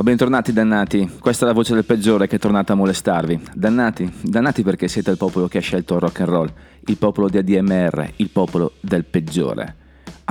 Oh, 0.00 0.02
bentornati 0.02 0.54
dannati, 0.54 1.16
questa 1.20 1.44
è 1.44 1.48
la 1.48 1.52
voce 1.52 1.74
del 1.74 1.84
peggiore 1.84 2.26
che 2.26 2.36
è 2.36 2.38
tornata 2.38 2.72
a 2.72 2.76
molestarvi. 2.76 3.38
Dannati, 3.52 4.10
dannati 4.22 4.62
perché 4.62 4.88
siete 4.88 5.10
il 5.10 5.18
popolo 5.18 5.46
che 5.46 5.58
ha 5.58 5.60
scelto 5.60 5.96
il 5.96 6.00
rock 6.00 6.20
and 6.20 6.28
roll, 6.30 6.52
il 6.86 6.96
popolo 6.96 7.28
di 7.28 7.36
ADMR, 7.36 8.12
il 8.16 8.30
popolo 8.30 8.72
del 8.80 9.04
peggiore. 9.04 9.79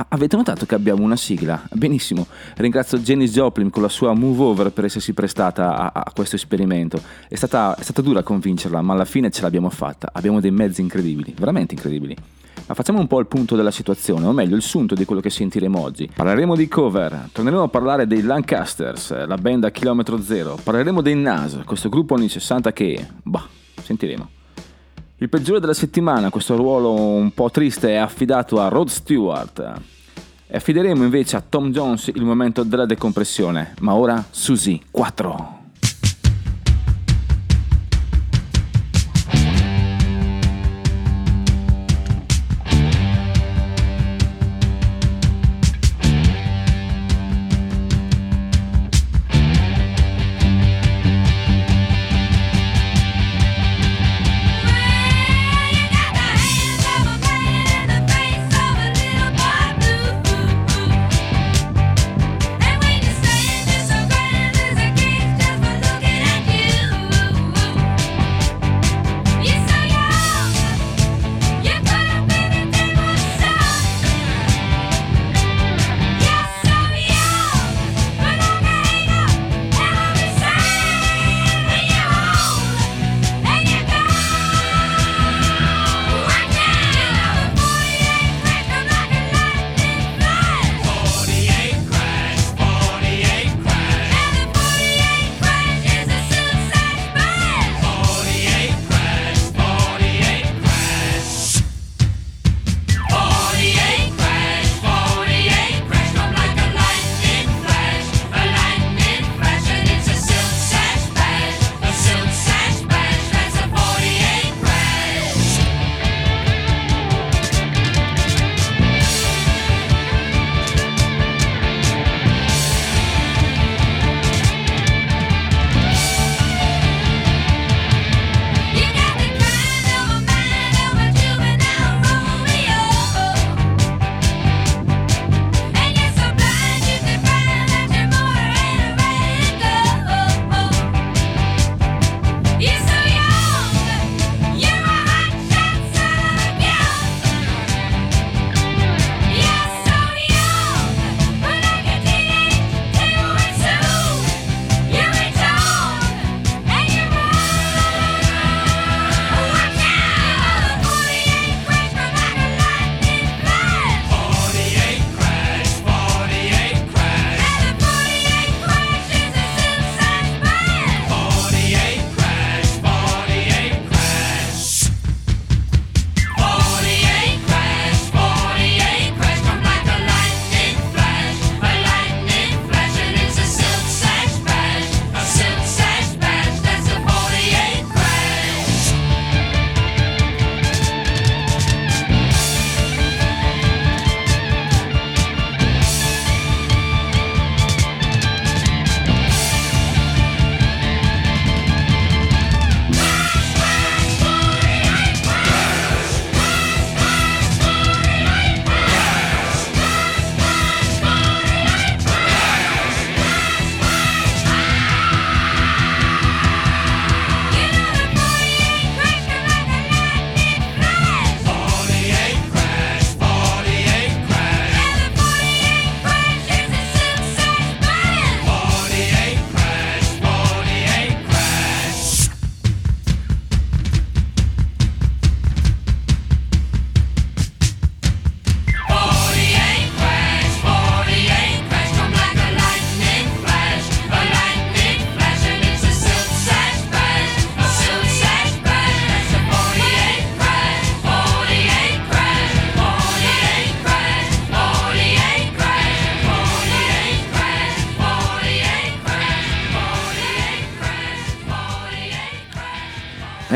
Ah, 0.00 0.06
avete 0.08 0.34
notato 0.34 0.64
che 0.64 0.74
abbiamo 0.74 1.02
una 1.02 1.16
sigla? 1.16 1.62
Benissimo, 1.72 2.26
ringrazio 2.56 2.96
Janis 3.00 3.32
Joplin 3.32 3.68
con 3.68 3.82
la 3.82 3.90
sua 3.90 4.14
Move 4.14 4.42
Over 4.44 4.70
per 4.70 4.86
essersi 4.86 5.12
prestata 5.12 5.76
a, 5.76 5.90
a 5.92 6.10
questo 6.14 6.36
esperimento. 6.36 7.02
È 7.28 7.34
stata, 7.34 7.76
è 7.76 7.82
stata 7.82 8.00
dura 8.00 8.22
convincerla, 8.22 8.80
ma 8.80 8.94
alla 8.94 9.04
fine 9.04 9.30
ce 9.30 9.42
l'abbiamo 9.42 9.68
fatta. 9.68 10.08
Abbiamo 10.10 10.40
dei 10.40 10.52
mezzi 10.52 10.80
incredibili, 10.80 11.34
veramente 11.38 11.74
incredibili. 11.74 12.16
Ma 12.66 12.72
facciamo 12.72 12.98
un 12.98 13.08
po' 13.08 13.20
il 13.20 13.26
punto 13.26 13.56
della 13.56 13.70
situazione, 13.70 14.24
o 14.24 14.32
meglio 14.32 14.56
il 14.56 14.62
sunto 14.62 14.94
di 14.94 15.04
quello 15.04 15.20
che 15.20 15.28
sentiremo 15.28 15.78
oggi. 15.78 16.08
Parleremo 16.14 16.56
di 16.56 16.66
cover, 16.66 17.28
torneremo 17.30 17.64
a 17.64 17.68
parlare 17.68 18.06
dei 18.06 18.22
Lancasters, 18.22 19.26
la 19.26 19.36
band 19.36 19.64
a 19.64 19.70
chilometro 19.70 20.22
zero, 20.22 20.58
parleremo 20.62 21.02
dei 21.02 21.14
Nas, 21.14 21.58
questo 21.66 21.90
gruppo 21.90 22.14
anni 22.14 22.30
60 22.30 22.72
che... 22.72 23.06
bah, 23.22 23.46
sentiremo. 23.82 24.30
Il 25.22 25.28
peggiore 25.28 25.60
della 25.60 25.74
settimana, 25.74 26.30
questo 26.30 26.56
ruolo 26.56 26.94
un 26.94 27.32
po' 27.34 27.50
triste, 27.50 27.90
è 27.90 27.96
affidato 27.96 28.58
a 28.58 28.68
Rod 28.68 28.88
Stewart. 28.88 29.98
Affideremo 30.52 31.04
invece 31.04 31.36
a 31.36 31.42
Tom 31.46 31.70
Jones 31.70 32.08
il 32.14 32.24
momento 32.24 32.62
della 32.62 32.86
decompressione. 32.86 33.74
Ma 33.80 33.94
ora, 33.94 34.24
Susie 34.30 34.80
4. 34.90 35.59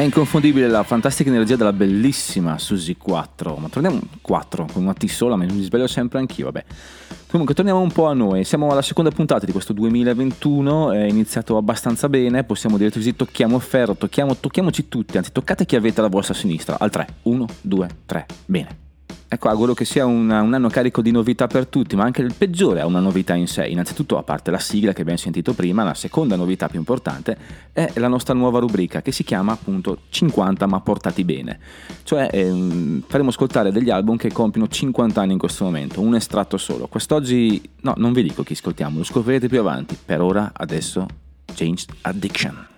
Inconfondibile 0.04 0.68
la 0.68 0.82
fantastica 0.82 1.30
energia 1.30 1.56
della 1.56 1.72
bellissima 1.72 2.58
Suzy 2.58 2.96
4. 2.96 3.56
Ma 3.56 3.68
torniamo 3.68 4.00
4 4.20 4.68
con 4.72 4.82
una 4.82 4.94
T 4.94 5.06
sola, 5.06 5.36
ma 5.36 5.44
mi 5.44 5.62
sbaglio 5.62 5.86
sempre 5.86 6.18
anch'io, 6.18 6.46
vabbè. 6.46 6.64
Comunque 7.28 7.54
torniamo 7.54 7.80
un 7.80 7.90
po' 7.90 8.06
a 8.06 8.14
noi. 8.14 8.44
Siamo 8.44 8.70
alla 8.70 8.82
seconda 8.82 9.10
puntata 9.10 9.44
di 9.44 9.52
questo 9.52 9.72
2021, 9.72 10.92
è 10.92 11.04
iniziato 11.04 11.56
abbastanza 11.56 12.08
bene, 12.08 12.44
possiamo 12.44 12.76
dire 12.76 12.90
così, 12.90 13.16
tocchiamo 13.16 13.58
ferro, 13.58 13.96
tocchiamo, 13.96 14.36
tocchiamoci 14.36 14.88
tutti, 14.88 15.16
anzi 15.16 15.32
toccate 15.32 15.66
chi 15.66 15.76
avete 15.76 15.98
alla 16.00 16.08
vostra 16.08 16.34
sinistra. 16.34 16.78
Al 16.78 16.90
3. 16.90 17.06
1, 17.22 17.46
2, 17.62 17.88
3. 18.06 18.26
Bene. 18.46 18.83
Ecco, 19.34 19.48
auguro 19.48 19.74
che 19.74 19.84
sia 19.84 20.06
una- 20.06 20.42
un 20.42 20.54
anno 20.54 20.68
carico 20.68 21.02
di 21.02 21.10
novità 21.10 21.48
per 21.48 21.66
tutti, 21.66 21.96
ma 21.96 22.04
anche 22.04 22.22
il 22.22 22.32
peggiore 22.38 22.80
ha 22.80 22.86
una 22.86 23.00
novità 23.00 23.34
in 23.34 23.48
sé. 23.48 23.66
Innanzitutto, 23.66 24.16
a 24.16 24.22
parte 24.22 24.52
la 24.52 24.60
sigla 24.60 24.92
che 24.92 25.00
abbiamo 25.00 25.18
sentito 25.18 25.54
prima, 25.54 25.82
la 25.82 25.94
seconda 25.94 26.36
novità 26.36 26.68
più 26.68 26.78
importante 26.78 27.36
è 27.72 27.90
la 27.94 28.06
nostra 28.06 28.32
nuova 28.32 28.60
rubrica 28.60 29.02
che 29.02 29.10
si 29.10 29.24
chiama 29.24 29.50
appunto 29.50 30.02
50 30.08 30.66
ma 30.66 30.80
portati 30.80 31.24
bene. 31.24 31.58
Cioè 32.04 32.28
ehm, 32.30 33.02
faremo 33.08 33.30
ascoltare 33.30 33.72
degli 33.72 33.90
album 33.90 34.16
che 34.16 34.30
compiono 34.30 34.68
50 34.68 35.20
anni 35.20 35.32
in 35.32 35.38
questo 35.40 35.64
momento, 35.64 36.00
un 36.00 36.14
estratto 36.14 36.56
solo. 36.56 36.86
Quest'oggi, 36.86 37.60
no, 37.80 37.94
non 37.96 38.12
vi 38.12 38.22
dico 38.22 38.44
chi 38.44 38.52
ascoltiamo, 38.52 38.98
lo 38.98 39.04
scoprirete 39.04 39.48
più 39.48 39.58
avanti. 39.58 39.98
Per 40.04 40.20
ora, 40.20 40.52
adesso, 40.54 41.08
Changed 41.52 41.90
Addiction. 42.02 42.73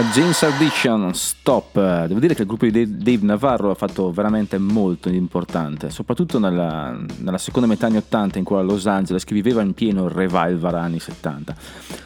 James 0.00 0.42
Addiction, 0.42 1.12
Stop. 1.12 1.74
Devo 2.06 2.18
dire 2.18 2.34
che 2.34 2.42
il 2.42 2.46
gruppo 2.46 2.64
di 2.64 2.96
Dave- 2.96 3.26
Navarro 3.26 3.70
ha 3.70 3.74
fatto 3.74 4.10
veramente 4.10 4.56
molto 4.56 5.10
importante, 5.10 5.90
soprattutto 5.90 6.38
nella, 6.38 6.98
nella 7.18 7.36
seconda 7.36 7.68
metà 7.68 7.88
anni 7.88 7.98
80 7.98 8.38
in 8.38 8.44
cui 8.44 8.56
a 8.56 8.62
Los 8.62 8.86
Angeles 8.86 9.24
che 9.24 9.34
viveva 9.34 9.60
in 9.60 9.74
pieno 9.74 10.08
revival 10.08 10.76
anni 10.76 10.98
70. 10.98 11.54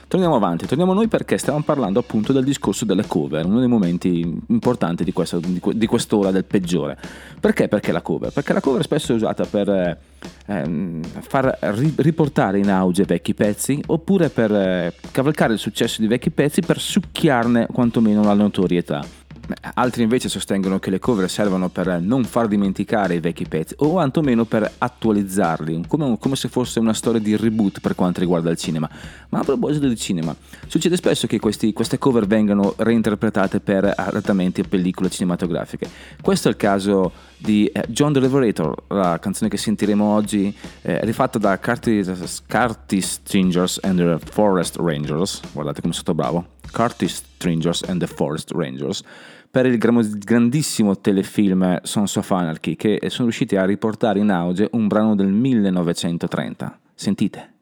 Torniamo 0.09 0.37
avanti, 0.37 0.67
torniamo 0.67 0.93
noi 0.93 1.09
perché 1.09 1.37
stavamo 1.37 1.65
parlando 1.65 1.99
appunto 1.99 2.33
del 2.33 2.45
discorso 2.45 2.85
delle 2.85 3.07
cover, 3.09 3.45
uno 3.45 3.59
dei 3.59 3.67
momenti 3.67 4.41
importanti 4.47 5.03
di, 5.03 5.13
questo, 5.13 5.41
di, 5.41 5.87
quest'ora 5.87 6.31
del 6.31 6.45
peggiore. 6.45 6.97
Perché? 7.41 7.67
Perché 7.67 7.91
la 7.91 8.03
cover? 8.03 8.31
Perché 8.31 8.53
la 8.53 8.61
cover 8.61 8.85
spesso 8.85 9.11
è 9.11 9.17
usata 9.17 9.45
per 9.47 9.69
eh, 9.69 9.99
ehm, 10.47 11.03
far 11.03 11.59
ri- 11.61 11.95
riportare 11.97 12.61
in 12.61 12.71
auge 12.71 13.03
vecchi 13.03 13.35
pezzi 13.35 13.83
oppure 13.85 14.29
per 14.29 14.53
eh, 14.53 14.95
cavalcare 15.11 15.55
il 15.55 15.59
successo 15.59 16.01
di 16.01 16.07
vecchi 16.07 16.31
pezzi 16.31 16.61
per 16.61 16.79
succhiarne 16.79 17.67
quantomeno 17.67 18.23
la 18.23 18.35
notorietà. 18.35 19.25
Altri 19.75 20.03
invece 20.03 20.29
sostengono 20.29 20.79
che 20.79 20.91
le 20.91 20.99
cover 20.99 21.31
servono 21.31 21.69
per 21.69 22.00
non 22.00 22.25
far 22.25 22.49
dimenticare 22.49 23.15
i 23.15 23.21
vecchi 23.21 23.47
pezzi 23.47 23.75
o 23.79 23.91
quantomeno 23.91 24.45
per 24.45 24.71
attualizzarli, 24.79 25.85
come, 25.87 26.19
come, 26.19 26.37
se 26.37 26.49
fosse 26.49 26.81
una 26.81 26.93
storia 26.93 27.21
di 27.21 27.37
reboot 27.37 27.81
per 27.81 27.95
quanto 27.95 28.21
riguarda 28.21 28.50
il 28.50 28.57
cinema. 28.57 28.88
Ma 29.29 29.41
a 29.41 29.45
proposito 29.45 29.87
di 29.87 29.97
cinema, 29.97 30.35
succede 30.67 30.97
spesso 30.97 31.26
che 31.26 31.38
questi, 31.38 31.73
queste 31.73 31.99
cover 31.99 32.26
vengano 32.26 32.75
reinterpretate 32.76 33.61
per 33.61 33.93
adattamenti 33.97 34.61
o 34.61 34.65
pellicole 34.69 35.11
cinematografiche. 35.11 35.88
Questo 36.21 36.49
è 36.49 36.50
il 36.50 36.57
caso 36.57 37.12
di 37.37 37.67
eh, 37.67 37.85
John 37.88 38.12
the 38.12 38.21
Revelator, 38.21 38.75
la 38.88 39.19
canzone 39.19 39.49
che 39.50 39.57
sentiremo 39.57 40.05
oggi, 40.05 40.55
eh, 40.83 41.05
rifatta 41.05 41.38
da 41.38 41.59
Curtis, 41.59 42.43
Curtis 42.49 43.12
Stringers 43.12 43.79
and 43.83 43.99
the 43.99 44.19
Forest 44.33 44.76
Rangers. 44.76 45.41
Guardate 45.53 45.81
come 45.81 45.93
sono 45.93 46.15
bravo. 46.15 46.47
Curtis 46.73 47.23
Stringers 47.37 47.83
and 47.83 48.00
the 48.00 48.07
Forest 48.07 48.50
Rangers 48.53 49.03
per 49.50 49.67
il 49.67 49.79
grandissimo 49.79 50.99
telefilm 51.00 51.81
Sons 51.83 52.17
of 52.17 52.31
Anarchy 52.31 52.76
che 52.76 53.00
sono 53.09 53.25
riusciti 53.25 53.57
a 53.57 53.65
riportare 53.65 54.19
in 54.19 54.31
auge 54.31 54.69
un 54.73 54.87
brano 54.87 55.15
del 55.15 55.29
1930. 55.29 56.79
Sentite. 56.95 57.53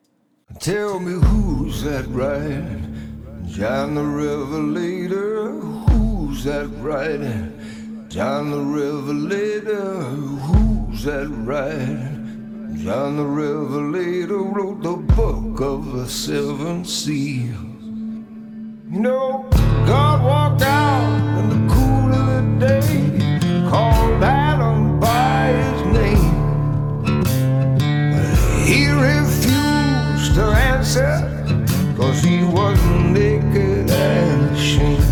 Tell 0.58 1.00
me 1.00 1.14
who's 1.14 1.82
that 1.82 2.06
right? 2.12 2.78
John 3.46 3.94
the 3.94 4.02
Revelator, 4.02 5.50
who's 5.88 6.44
that 6.44 6.68
right? 6.80 7.50
John 8.08 8.50
the 8.50 8.60
Revelator, 8.60 10.02
who's 10.02 11.04
that 11.04 11.28
right? 11.44 12.22
John 12.76 13.16
the 13.16 13.24
Revelator 13.24 14.42
wrote 14.42 14.82
the 14.82 14.96
book 15.14 15.60
of 15.60 15.92
the 15.92 16.08
seven 16.08 16.84
seals. 16.84 17.73
You 18.94 19.00
know, 19.00 19.44
God 19.88 20.22
walked 20.22 20.62
out 20.62 21.40
in 21.40 21.48
the 21.48 21.74
cool 21.74 22.14
of 22.14 22.60
the 22.60 22.68
day, 22.68 23.68
called 23.68 24.22
Adam 24.22 25.00
by 25.00 25.48
his 25.48 25.82
name. 25.98 27.02
But 27.02 28.38
he 28.64 28.86
refused 28.86 30.36
to 30.36 30.44
answer, 30.44 31.12
cause 31.96 32.22
he 32.22 32.44
was 32.44 32.80
naked 33.10 33.90
and 33.90 34.56
ashamed. 34.56 35.02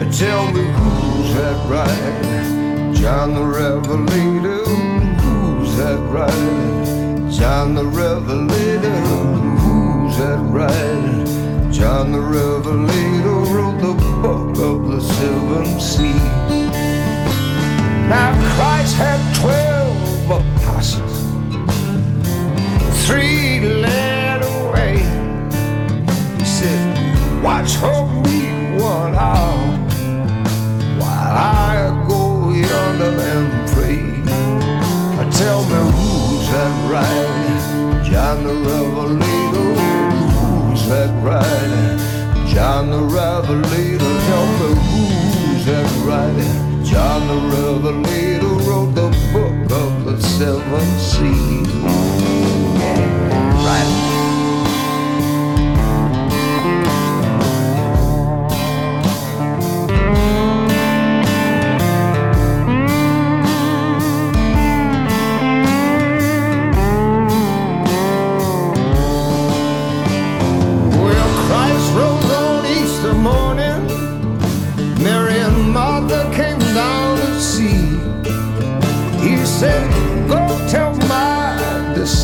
But 0.00 0.12
tell 0.12 0.50
me 0.50 0.64
who's 0.72 1.34
that 1.36 1.58
right? 1.70 2.92
John 2.96 3.32
the 3.32 3.44
Revelator, 3.44 4.64
who's 5.22 5.76
that 5.76 6.00
right? 6.10 7.30
John 7.30 7.76
the 7.76 7.84
Revelator, 7.84 9.00
who's 9.60 10.18
that 10.18 10.40
right? 10.50 11.39
John 11.80 12.12
the 12.12 12.20
Revelator 12.20 13.40
wrote 13.54 13.80
the 13.80 13.94
book 14.20 14.58
of 14.58 14.88
the 14.90 15.00
seven 15.00 15.80
seas. 15.80 16.14
Now 18.06 18.34
Christ 18.54 18.96
had 18.96 19.20
twelve 19.40 20.30
apostles, 20.30 21.18
three 23.06 23.60
led 23.60 24.42
away. 24.42 24.98
He 26.38 26.44
said, 26.44 27.42
Watch 27.42 27.82
over 27.82 28.28
me 28.28 28.78
one 28.78 29.14
hour 29.14 29.78
while 31.00 31.34
I 31.34 32.04
go 32.06 32.50
yonder 32.50 33.18
and 33.32 33.68
pray. 33.70 34.02
Tell 35.32 35.64
me 35.64 35.80
who's 35.96 36.46
that 36.50 36.72
right? 36.92 38.04
John 38.04 38.44
the 38.44 38.52
Revelator 38.52 39.29
John 42.60 42.90
the 42.90 42.98
Revelator, 42.98 44.20
tell 44.26 44.46
me 44.58 44.74
who's 44.74 45.64
that 45.64 45.90
right? 46.04 46.84
John 46.84 47.26
the 47.26 47.56
Revelator 47.56 48.54
wrote 48.68 48.94
the 48.94 49.08
book 49.32 49.72
of 49.72 50.04
the 50.04 50.20
seven 50.20 50.86
seas. 50.98 52.49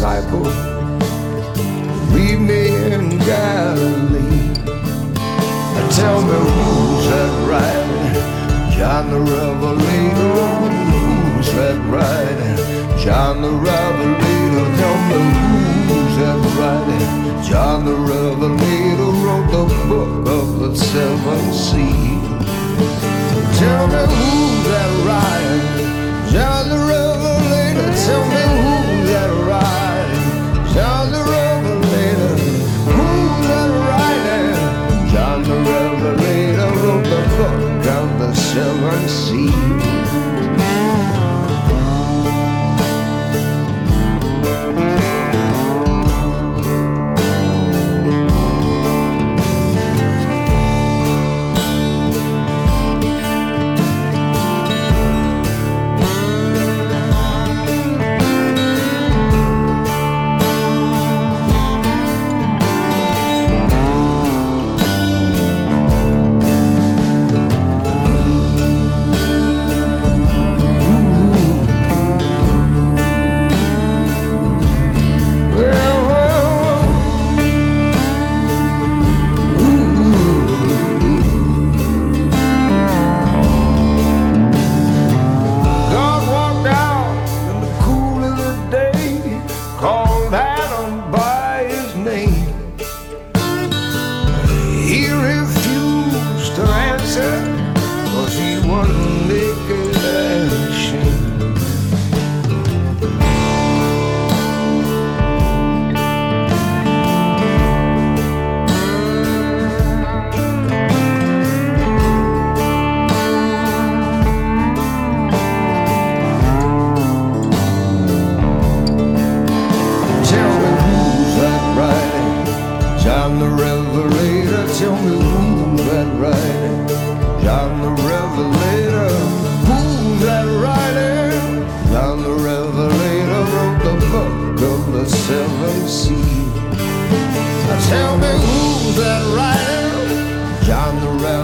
Disciple, 0.06 0.46
leave 2.14 2.40
me 2.40 2.68
in 2.92 3.18
Galilee. 3.18 4.54
Tell 5.98 6.20
me 6.22 6.38
who's 6.54 7.06
that 7.10 7.32
right? 7.50 8.72
John 8.76 9.10
the 9.10 9.18
Revelator, 9.18 10.46
who's 10.90 11.48
that 11.54 11.78
right? 11.90 12.98
John 13.02 13.42
the 13.42 13.50
Revelator, 13.50 14.66
tell 14.80 14.98
me 15.08 15.18
who's 15.88 16.16
that 16.18 16.40
right? 16.60 17.44
John 17.44 17.84
the 17.84 17.94
Revelator 17.94 19.12
wrote 19.24 19.50
the 19.50 19.64
book 19.88 20.28
of 20.28 20.60
the 20.60 20.76
seven 20.76 21.52
seals. 21.52 22.46
Tell 23.58 23.86
me 23.88 24.02
who's 24.14 24.64
that 24.70 24.92
right? 25.10 26.30
John 26.32 26.68
the 26.68 26.76
Revelator, 26.76 27.05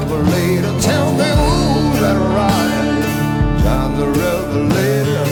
Revelator, 0.02 0.80
tell 0.80 1.12
me 1.12 1.24
who's 1.24 2.00
that 2.00 2.18
riding? 2.34 3.62
John 3.62 3.96
the 4.00 4.08
Revelator, 4.08 5.24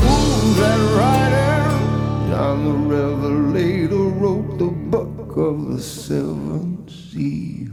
who's 0.00 0.56
that 0.58 0.80
riding? 0.96 2.30
John 2.30 2.64
the 2.64 2.72
Revelator 2.94 3.96
wrote 3.96 4.58
the 4.58 4.66
book 4.66 5.36
of 5.36 5.72
the 5.72 5.82
seven 5.82 6.88
seas. 6.88 7.71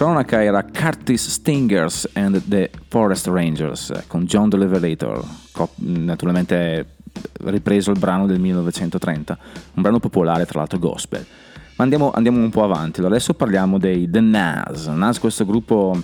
Cronaca 0.00 0.42
era 0.42 0.62
Curtis 0.62 1.28
Stingers 1.28 2.08
and 2.14 2.42
the 2.48 2.70
Forest 2.88 3.26
Rangers 3.26 3.90
eh, 3.90 4.04
con 4.06 4.24
John 4.24 4.48
the 4.48 4.56
Levelator, 4.56 5.22
naturalmente 5.76 6.94
ripreso 7.44 7.90
il 7.90 7.98
brano 7.98 8.24
del 8.24 8.40
1930, 8.40 9.38
un 9.74 9.82
brano 9.82 9.98
popolare 9.98 10.46
tra 10.46 10.60
l'altro 10.60 10.78
gospel. 10.78 11.22
Ma 11.76 11.84
andiamo, 11.84 12.12
andiamo 12.12 12.38
un 12.38 12.48
po' 12.48 12.64
avanti, 12.64 13.02
adesso 13.02 13.34
parliamo 13.34 13.76
dei 13.76 14.08
The 14.08 14.20
Nas. 14.20 14.86
Nas 14.86 15.18
questo 15.18 15.44
gruppo 15.44 16.00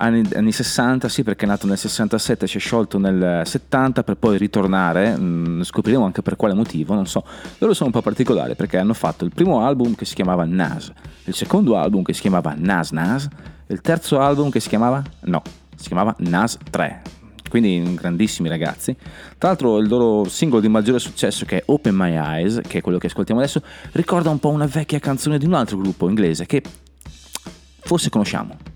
anni, 0.00 0.22
anni 0.34 0.52
60, 0.52 1.08
sì 1.08 1.22
perché 1.22 1.44
è 1.44 1.48
nato 1.48 1.66
nel 1.66 1.78
67, 1.78 2.46
si 2.46 2.56
è 2.56 2.60
sciolto 2.60 2.98
nel 2.98 3.42
70 3.44 4.02
per 4.02 4.16
poi 4.16 4.38
ritornare, 4.38 5.16
mm, 5.16 5.62
scopriremo 5.62 6.04
anche 6.04 6.22
per 6.22 6.36
quale 6.36 6.54
motivo, 6.54 6.94
non 6.94 7.06
so. 7.06 7.24
Loro 7.58 7.74
sono 7.74 7.86
un 7.86 7.92
po' 7.92 8.02
particolari 8.02 8.54
perché 8.54 8.78
hanno 8.78 8.94
fatto 8.94 9.24
il 9.24 9.32
primo 9.34 9.64
album 9.64 9.94
che 9.94 10.04
si 10.04 10.14
chiamava 10.14 10.44
Nas, 10.44 10.90
il 11.24 11.34
secondo 11.34 11.76
album 11.76 12.02
che 12.02 12.12
si 12.12 12.22
chiamava 12.22 12.54
Nas 12.56 12.90
Nas, 12.90 13.28
il 13.68 13.80
terzo 13.80 14.18
album 14.20 14.50
che 14.50 14.60
si 14.60 14.68
chiamava, 14.68 15.02
no, 15.20 15.42
si 15.76 15.86
chiamava 15.86 16.14
Nas 16.18 16.58
3. 16.70 17.02
Quindi 17.48 17.94
grandissimi 17.94 18.48
ragazzi. 18.48 18.96
Tra 19.36 19.48
l'altro 19.48 19.78
il 19.78 19.88
loro 19.88 20.28
singolo 20.28 20.60
di 20.60 20.68
maggiore 20.68 21.00
successo 21.00 21.44
che 21.44 21.58
è 21.58 21.62
Open 21.66 21.94
My 21.96 22.14
Eyes, 22.14 22.60
che 22.66 22.78
è 22.78 22.80
quello 22.80 22.98
che 22.98 23.08
ascoltiamo 23.08 23.40
adesso, 23.40 23.60
ricorda 23.92 24.30
un 24.30 24.38
po' 24.38 24.50
una 24.50 24.66
vecchia 24.66 25.00
canzone 25.00 25.36
di 25.36 25.46
un 25.46 25.54
altro 25.54 25.76
gruppo 25.76 26.08
inglese 26.08 26.46
che 26.46 26.62
forse 27.80 28.08
conosciamo. 28.08 28.69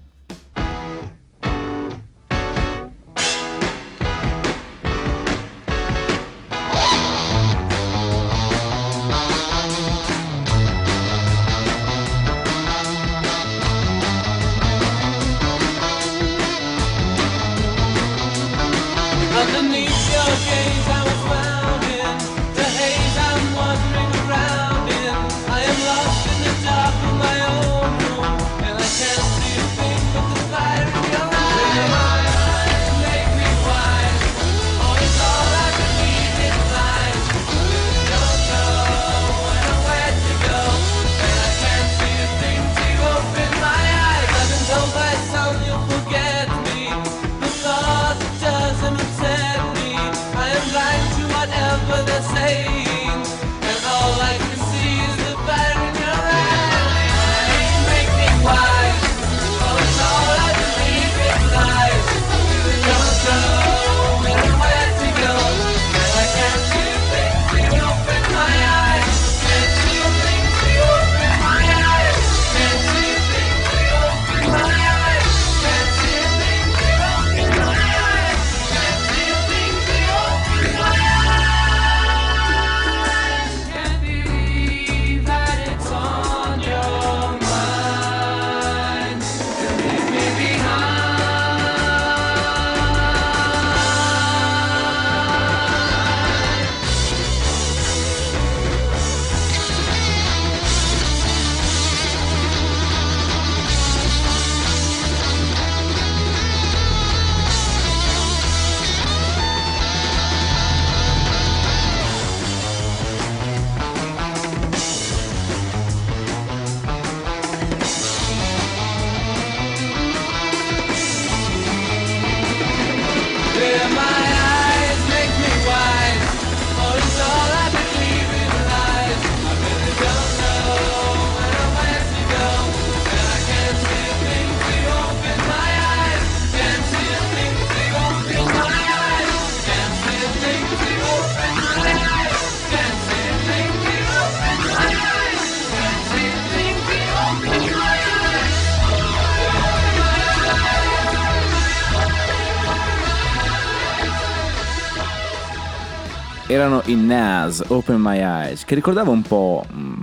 I 156.87 156.95
Nas, 156.95 157.65
Open 157.69 157.99
My 157.99 158.19
Eyes, 158.19 158.65
che 158.65 158.75
ricordava 158.75 159.11
un 159.11 159.23
po' 159.23 159.65
mm, 159.73 160.03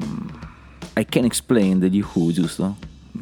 I 0.98 1.06
Can 1.06 1.26
Explain 1.26 1.78
degli 1.78 2.04
Who, 2.04 2.32
giusto? 2.32 2.78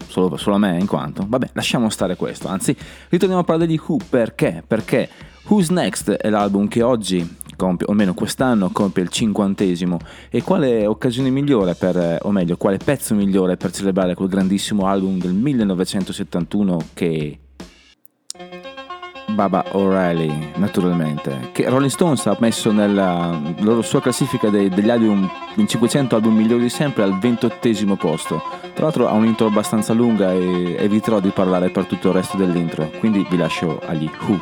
Solo, 0.07 0.37
solo 0.37 0.55
a 0.55 0.59
me 0.59 0.79
in 0.79 0.87
quanto? 0.87 1.25
Vabbè, 1.27 1.49
lasciamo 1.53 1.89
stare 1.89 2.15
questo, 2.15 2.47
anzi 2.47 2.75
ritorniamo 3.09 3.41
a 3.41 3.43
parlare 3.43 3.67
degli 3.67 3.79
Who, 3.85 3.97
perché? 4.09 4.63
Perché 4.65 5.09
Who's 5.47 5.69
Next 5.69 6.09
è 6.09 6.29
l'album 6.29 6.69
che 6.69 6.81
oggi 6.81 7.37
compie, 7.57 7.85
o 7.87 7.91
almeno 7.91 8.13
quest'anno 8.13 8.69
compie 8.69 9.03
il 9.03 9.09
cinquantesimo 9.09 9.99
e 10.29 10.41
quale 10.41 10.85
occasione 10.85 11.29
migliore 11.29 11.75
per, 11.75 11.97
eh, 11.97 12.19
o 12.21 12.31
meglio, 12.31 12.55
quale 12.55 12.77
pezzo 12.77 13.13
migliore 13.13 13.57
per 13.57 13.71
celebrare 13.71 14.15
quel 14.15 14.29
grandissimo 14.29 14.85
album 14.85 15.19
del 15.19 15.33
1971 15.33 16.77
che 16.93 17.39
Baba 19.39 19.63
O'Reilly, 19.71 20.51
naturalmente, 20.55 21.51
che 21.53 21.69
Rolling 21.69 21.89
Stones 21.89 22.25
ha 22.25 22.35
messo 22.41 22.73
nella 22.73 23.39
loro 23.59 23.81
sua 23.81 24.01
classifica 24.01 24.49
dei- 24.49 24.67
degli 24.67 24.89
album, 24.89 25.29
in 25.55 25.65
500 25.65 26.15
album 26.17 26.35
migliori 26.35 26.63
di 26.63 26.69
sempre, 26.69 27.03
al 27.03 27.17
ventottesimo 27.17 27.95
posto. 27.95 28.43
Tra 28.73 28.83
l'altro 28.83 29.07
ha 29.07 29.13
un'intro 29.13 29.47
abbastanza 29.47 29.93
lunga 29.93 30.33
e 30.33 30.75
eviterò 30.77 31.21
di 31.21 31.29
parlare 31.29 31.69
per 31.69 31.85
tutto 31.85 32.09
il 32.09 32.15
resto 32.15 32.35
dell'intro, 32.35 32.91
quindi 32.99 33.25
vi 33.29 33.37
lascio 33.37 33.79
agli 33.85 34.09
Who. 34.27 34.37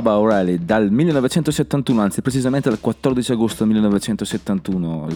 Baba 0.00 0.18
O'Reilly 0.18 0.64
dal 0.64 0.90
1971, 0.90 2.00
anzi 2.00 2.22
precisamente 2.22 2.70
dal 2.70 2.80
14 2.80 3.32
agosto 3.32 3.66
1971, 3.66 5.06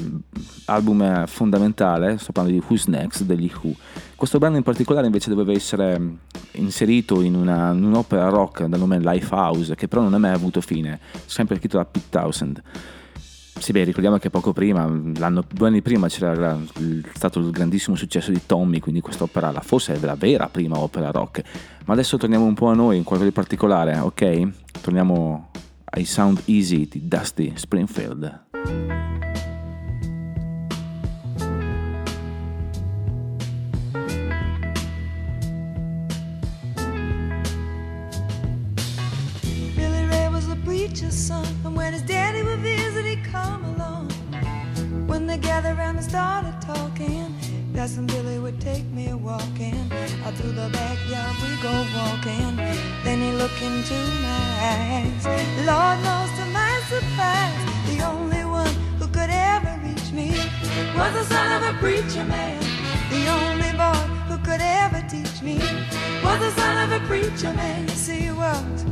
album 0.66 1.26
fondamentale, 1.26 2.18
sto 2.18 2.32
parlando 2.32 2.58
di 2.60 2.64
Who's 2.66 2.86
Next 2.86 3.22
degli 3.24 3.50
Who. 3.62 3.74
Questo 4.14 4.38
brano 4.38 4.56
in 4.56 4.62
particolare 4.62 5.06
invece 5.06 5.30
doveva 5.30 5.52
essere 5.52 6.00
inserito 6.52 7.22
in, 7.22 7.34
una- 7.34 7.72
in 7.72 7.82
un'opera 7.84 8.28
rock 8.28 8.64
dal 8.66 8.78
nome 8.78 8.98
Lifehouse, 8.98 9.74
che 9.74 9.88
però 9.88 10.02
non 10.02 10.12
ha 10.14 10.18
mai 10.18 10.32
avuto 10.32 10.60
fine, 10.60 11.00
sempre 11.24 11.56
scritto 11.56 11.78
da 11.78 11.84
Pete 11.86 12.06
Townsend. 12.10 12.62
Sì, 13.56 13.72
beh, 13.72 13.84
ricordiamo 13.84 14.18
che 14.18 14.30
poco 14.30 14.52
prima, 14.52 14.86
due 14.86 15.68
anni 15.68 15.80
prima, 15.80 16.08
c'era 16.08 16.58
stato 17.14 17.38
il 17.38 17.50
grandissimo 17.50 17.96
successo 17.96 18.30
di 18.30 18.42
Tommy, 18.44 18.80
quindi 18.80 19.00
quest'opera, 19.00 19.50
la, 19.50 19.60
forse 19.60 19.94
è 19.94 19.98
la 20.00 20.16
vera 20.16 20.48
prima 20.48 20.78
opera 20.78 21.10
rock. 21.10 21.42
Ma 21.86 21.94
adesso 21.94 22.18
torniamo 22.18 22.44
un 22.44 22.54
po' 22.54 22.66
a 22.66 22.74
noi, 22.74 22.96
in 22.96 23.04
qualcosa 23.04 23.30
di 23.30 23.34
particolare, 23.34 23.96
ok? 23.98 24.48
Torniamo 24.82 25.50
ai 25.84 26.04
Sound 26.04 26.42
Easy 26.46 26.88
di 26.88 27.06
Dusty 27.06 27.52
Springfield. 27.54 29.13
Around 45.42 45.96
and 45.96 46.04
started 46.04 46.54
talking, 46.60 47.34
when 47.74 48.06
Billy 48.06 48.38
would 48.38 48.60
take 48.60 48.84
me 48.92 49.12
walking. 49.12 49.74
Out 50.24 50.34
through 50.34 50.52
the 50.52 50.68
backyard 50.70 51.36
we 51.42 51.60
go 51.60 51.74
walking. 51.96 52.54
Then 53.02 53.20
he 53.20 53.32
looked 53.32 53.60
into 53.60 53.94
my 54.22 54.46
eyes. 54.62 55.26
Lord 55.66 55.98
knows 56.06 56.30
to 56.38 56.44
my 56.52 56.80
surprise, 56.86 57.66
the 57.90 58.04
only 58.06 58.44
one 58.44 58.72
who 59.00 59.08
could 59.08 59.30
ever 59.30 59.76
reach 59.82 60.12
me 60.12 60.30
was 60.96 61.12
the 61.14 61.24
son 61.24 61.62
of 61.62 61.74
a 61.74 61.78
preacher 61.78 62.24
man. 62.24 62.60
The 63.10 63.26
only 63.26 63.72
boy 63.72 64.06
who 64.28 64.38
could 64.38 64.60
ever 64.60 65.04
teach 65.08 65.42
me 65.42 65.58
was 66.22 66.38
the 66.38 66.52
son 66.52 66.76
of 66.84 67.02
a 67.02 67.04
preacher 67.06 67.52
man. 67.54 67.88
See 67.88 68.30
was. 68.30 68.84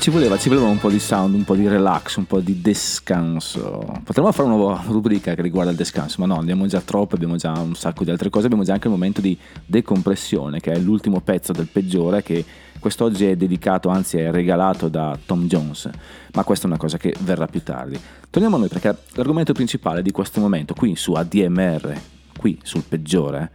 ci 0.08 0.14
voleva, 0.14 0.38
ci 0.38 0.48
voleva 0.48 0.68
un 0.68 0.78
po' 0.78 0.90
di 0.90 1.00
sound, 1.00 1.34
un 1.34 1.44
po' 1.44 1.54
di 1.54 1.68
relax, 1.68 2.16
un 2.16 2.26
po' 2.26 2.40
di 2.40 2.62
descanso. 2.62 3.84
Potremmo 4.06 4.32
fare 4.32 4.48
una 4.48 4.56
nuova 4.56 4.82
rubrica 4.88 5.36
che 5.36 5.42
riguarda 5.42 5.72
il 5.72 5.76
descanso, 5.76 6.22
ma 6.22 6.28
no, 6.28 6.38
andiamo 6.40 6.66
già 6.66 6.80
troppo, 6.80 7.16
abbiamo 7.16 7.36
già 7.36 7.52
un 7.60 7.76
sacco 7.76 8.06
di 8.06 8.12
altre 8.12 8.30
cose, 8.30 8.46
abbiamo 8.46 8.64
già 8.64 8.72
anche 8.72 8.88
il 8.88 8.94
momento 8.94 9.20
di 9.20 9.38
decompressione, 9.66 10.62
che 10.62 10.72
è 10.72 10.80
l'ultimo 10.80 11.20
pezzo 11.20 11.52
del 11.52 11.68
peggiore 11.68 12.24
che 12.24 12.46
quest'oggi 12.80 13.26
è 13.26 13.36
dedicato, 13.36 13.90
anzi 13.90 14.18
è 14.18 14.32
regalato 14.32 14.88
da 14.88 15.20
Tom 15.26 15.46
Jones, 15.46 15.90
ma 16.32 16.46
questa 16.46 16.68
è 16.68 16.70
una 16.70 16.78
cosa 16.78 16.98
che 16.98 17.14
verrà 17.20 17.48
più 17.48 17.62
tardi. 17.62 18.00
Torniamo 18.30 18.56
a 18.56 18.60
noi 18.60 18.70
perché 18.70 18.96
l'argomento 19.16 19.52
principale 19.52 20.02
di 20.02 20.12
questo 20.12 20.40
momento 20.40 20.74
qui 20.74 20.96
su 20.96 21.12
ADMR, 21.12 22.00
qui 22.38 22.58
sul 22.64 22.84
peggiore, 22.88 23.52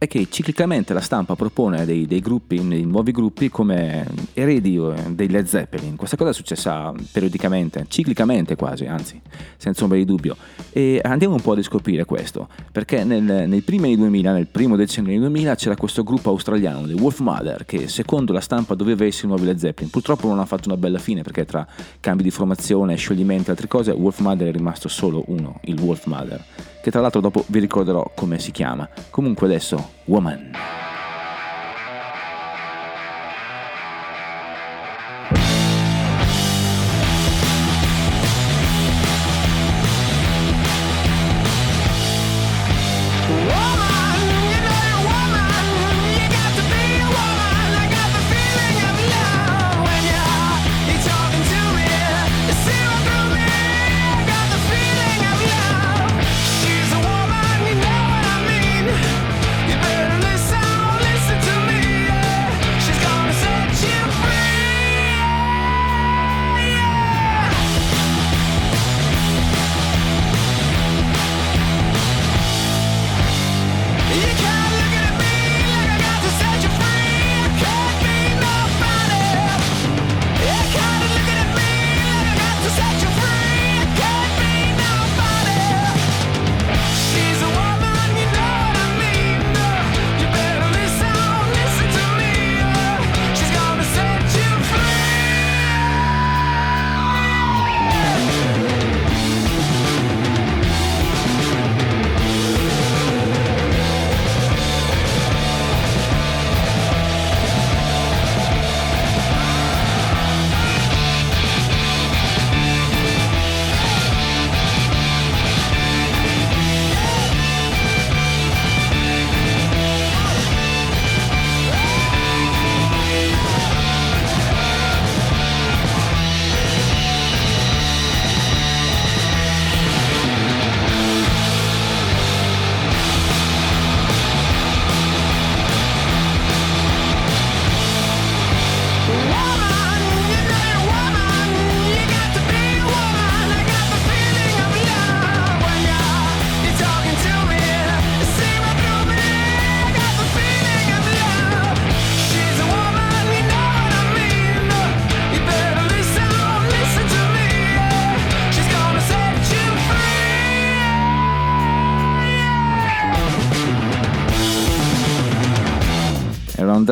è 0.00 0.06
che 0.06 0.28
ciclicamente 0.30 0.94
la 0.94 1.02
stampa 1.02 1.34
propone 1.34 1.84
dei, 1.84 2.06
dei 2.06 2.20
gruppi, 2.20 2.66
dei 2.66 2.84
nuovi 2.84 3.12
gruppi 3.12 3.50
come 3.50 4.06
eredi 4.32 4.76
eh, 4.76 4.94
dei 5.10 5.28
Led 5.28 5.44
Zeppelin. 5.44 5.96
Questa 5.96 6.16
cosa 6.16 6.30
è 6.30 6.32
successa 6.32 6.90
periodicamente, 7.12 7.84
ciclicamente 7.86 8.56
quasi, 8.56 8.86
anzi, 8.86 9.20
senza 9.58 9.82
ombra 9.82 9.98
di 9.98 10.06
dubbio. 10.06 10.38
E 10.72 11.02
andiamo 11.04 11.34
un 11.34 11.42
po' 11.42 11.52
a 11.52 11.56
riscoprire 11.56 12.06
questo, 12.06 12.48
perché 12.72 13.04
nel, 13.04 13.46
nei 13.46 13.60
primi 13.60 13.88
anni 13.88 13.96
2000, 13.98 14.32
nel 14.32 14.46
primo 14.46 14.74
decennio 14.74 15.10
anni 15.10 15.20
2000, 15.20 15.54
c'era 15.56 15.76
questo 15.76 16.02
gruppo 16.02 16.30
australiano, 16.30 16.86
The 16.86 16.94
Wolf 16.94 17.18
Mother, 17.18 17.66
che 17.66 17.86
secondo 17.86 18.32
la 18.32 18.40
stampa 18.40 18.74
doveva 18.74 19.04
essere 19.04 19.26
i 19.26 19.28
nuovi 19.28 19.44
Led 19.44 19.58
Zeppelin. 19.58 19.90
Purtroppo 19.90 20.28
non 20.28 20.38
ha 20.38 20.46
fatto 20.46 20.70
una 20.70 20.78
bella 20.78 20.98
fine, 20.98 21.20
perché 21.20 21.44
tra 21.44 21.66
cambi 22.00 22.22
di 22.22 22.30
formazione, 22.30 22.96
scioglimenti 22.96 23.48
e 23.48 23.50
altre 23.50 23.68
cose, 23.68 23.90
Wolf 23.90 24.20
Mother 24.20 24.48
è 24.48 24.52
rimasto 24.52 24.88
solo 24.88 25.24
uno, 25.26 25.60
il 25.64 25.78
Wolf 25.78 26.06
Mother, 26.06 26.42
che 26.80 26.90
tra 26.90 27.00
l'altro 27.00 27.20
dopo 27.20 27.44
vi 27.48 27.58
ricorderò 27.60 28.10
come 28.14 28.38
si 28.38 28.50
chiama. 28.50 28.88
Comunque 29.10 29.46
adesso, 29.46 29.90
Woman. 30.04 30.50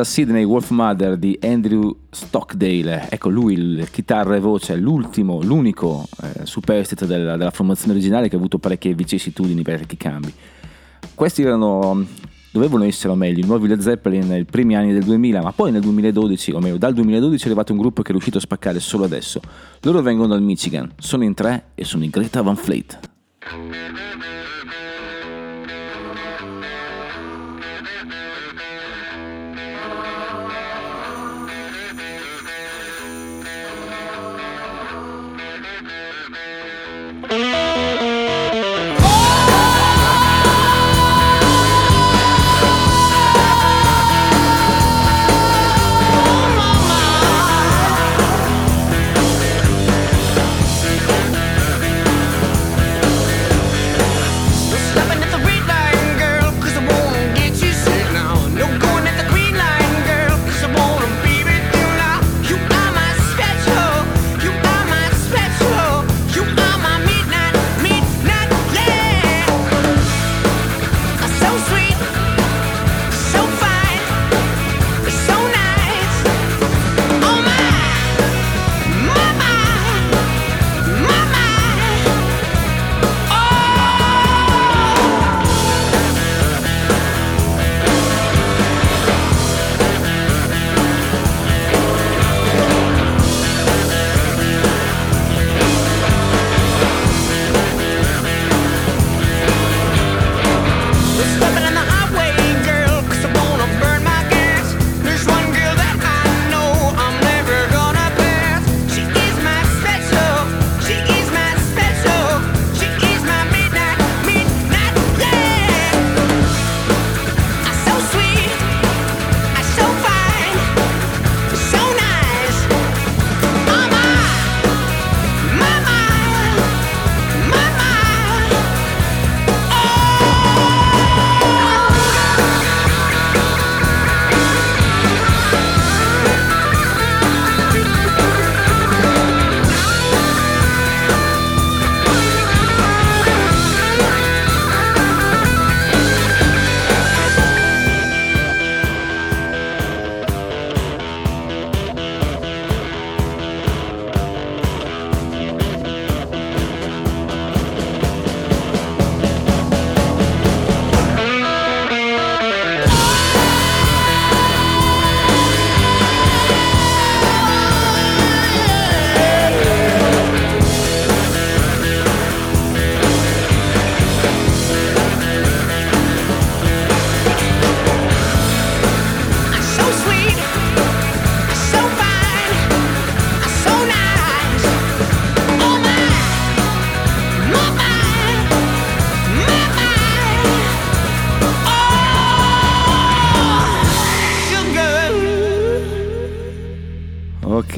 Sydney 0.09 0.43
Wolfmother 0.43 1.17
di 1.17 1.37
Andrew 1.43 1.95
Stockdale. 2.09 3.09
Ecco 3.11 3.29
lui, 3.29 3.53
il 3.53 3.87
chitarra 3.91 4.35
e 4.35 4.39
voce, 4.39 4.75
l'ultimo, 4.75 5.39
l'unico 5.39 6.07
eh, 6.23 6.47
superstite 6.47 7.05
della, 7.05 7.37
della 7.37 7.51
formazione 7.51 7.93
originale 7.93 8.27
che 8.27 8.33
ha 8.33 8.39
avuto 8.39 8.57
parecchie 8.57 8.95
vicissitudini, 8.95 9.61
parecchi 9.61 9.97
cambi. 9.97 10.33
Questi 11.13 11.43
erano, 11.43 12.03
dovevano 12.51 12.85
essere 12.85 13.13
o 13.13 13.15
meglio, 13.15 13.43
i 13.43 13.47
nuovi 13.47 13.67
Led 13.67 13.81
Zeppelin 13.81 14.27
nei 14.27 14.45
primi 14.45 14.75
anni 14.75 14.93
del 14.93 15.03
2000, 15.03 15.43
ma 15.43 15.51
poi 15.51 15.71
nel 15.71 15.81
2012, 15.81 16.53
o 16.53 16.59
meglio 16.59 16.77
dal 16.77 16.95
2012 16.95 17.43
è 17.43 17.45
arrivato 17.45 17.71
un 17.71 17.77
gruppo 17.77 18.01
che 18.01 18.07
è 18.07 18.11
riuscito 18.11 18.39
a 18.39 18.41
spaccare 18.41 18.79
solo 18.79 19.03
adesso. 19.03 19.39
Loro 19.81 20.01
vengono 20.01 20.29
dal 20.29 20.41
Michigan, 20.41 20.91
sono 20.97 21.23
in 21.23 21.35
tre 21.35 21.65
e 21.75 21.85
sono 21.85 22.03
in 22.03 22.09
Greta 22.09 22.41
Van 22.41 22.55
Fleet. 22.55 22.99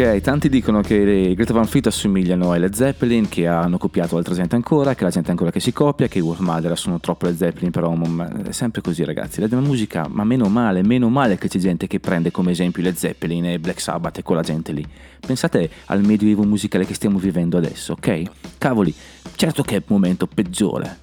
Tanti 0.01 0.49
dicono 0.49 0.81
che 0.81 1.33
Greta 1.35 1.53
Van 1.53 1.67
Fleet 1.67 1.85
assomigliano 1.85 2.51
ai 2.51 2.59
Led 2.59 2.73
Zeppelin, 2.73 3.29
che 3.29 3.45
hanno 3.45 3.77
copiato 3.77 4.17
altra 4.17 4.33
gente 4.33 4.55
ancora, 4.55 4.95
che 4.95 5.03
la 5.03 5.11
gente 5.11 5.29
ancora 5.29 5.51
che 5.51 5.59
si 5.59 5.71
copia, 5.71 6.07
che 6.07 6.17
i 6.17 6.21
Wolfmother 6.21 6.75
sono 6.75 6.99
troppo 6.99 7.27
Led 7.27 7.35
Zeppelin, 7.35 7.69
però 7.69 7.93
ma- 7.93 8.43
è 8.43 8.51
sempre 8.51 8.81
così 8.81 9.03
ragazzi. 9.03 9.47
La 9.47 9.59
musica, 9.59 10.07
ma 10.09 10.23
meno 10.23 10.47
male, 10.47 10.81
meno 10.81 11.09
male 11.09 11.37
che 11.37 11.47
c'è 11.47 11.59
gente 11.59 11.85
che 11.85 11.99
prende 11.99 12.31
come 12.31 12.49
esempio 12.49 12.81
i 12.81 12.85
Led 12.85 12.95
Zeppelin 12.95 13.45
e 13.45 13.59
Black 13.59 13.79
Sabbath 13.79 14.17
e 14.17 14.23
quella 14.23 14.41
gente 14.41 14.71
lì. 14.71 14.83
Pensate 15.19 15.69
al 15.85 16.03
medioevo 16.03 16.43
musicale 16.43 16.85
che 16.85 16.95
stiamo 16.95 17.19
vivendo 17.19 17.57
adesso, 17.57 17.91
ok? 17.93 18.23
Cavoli, 18.57 18.93
certo 19.35 19.61
che 19.61 19.75
è 19.75 19.77
il 19.77 19.83
momento 19.85 20.25
peggiore, 20.25 20.97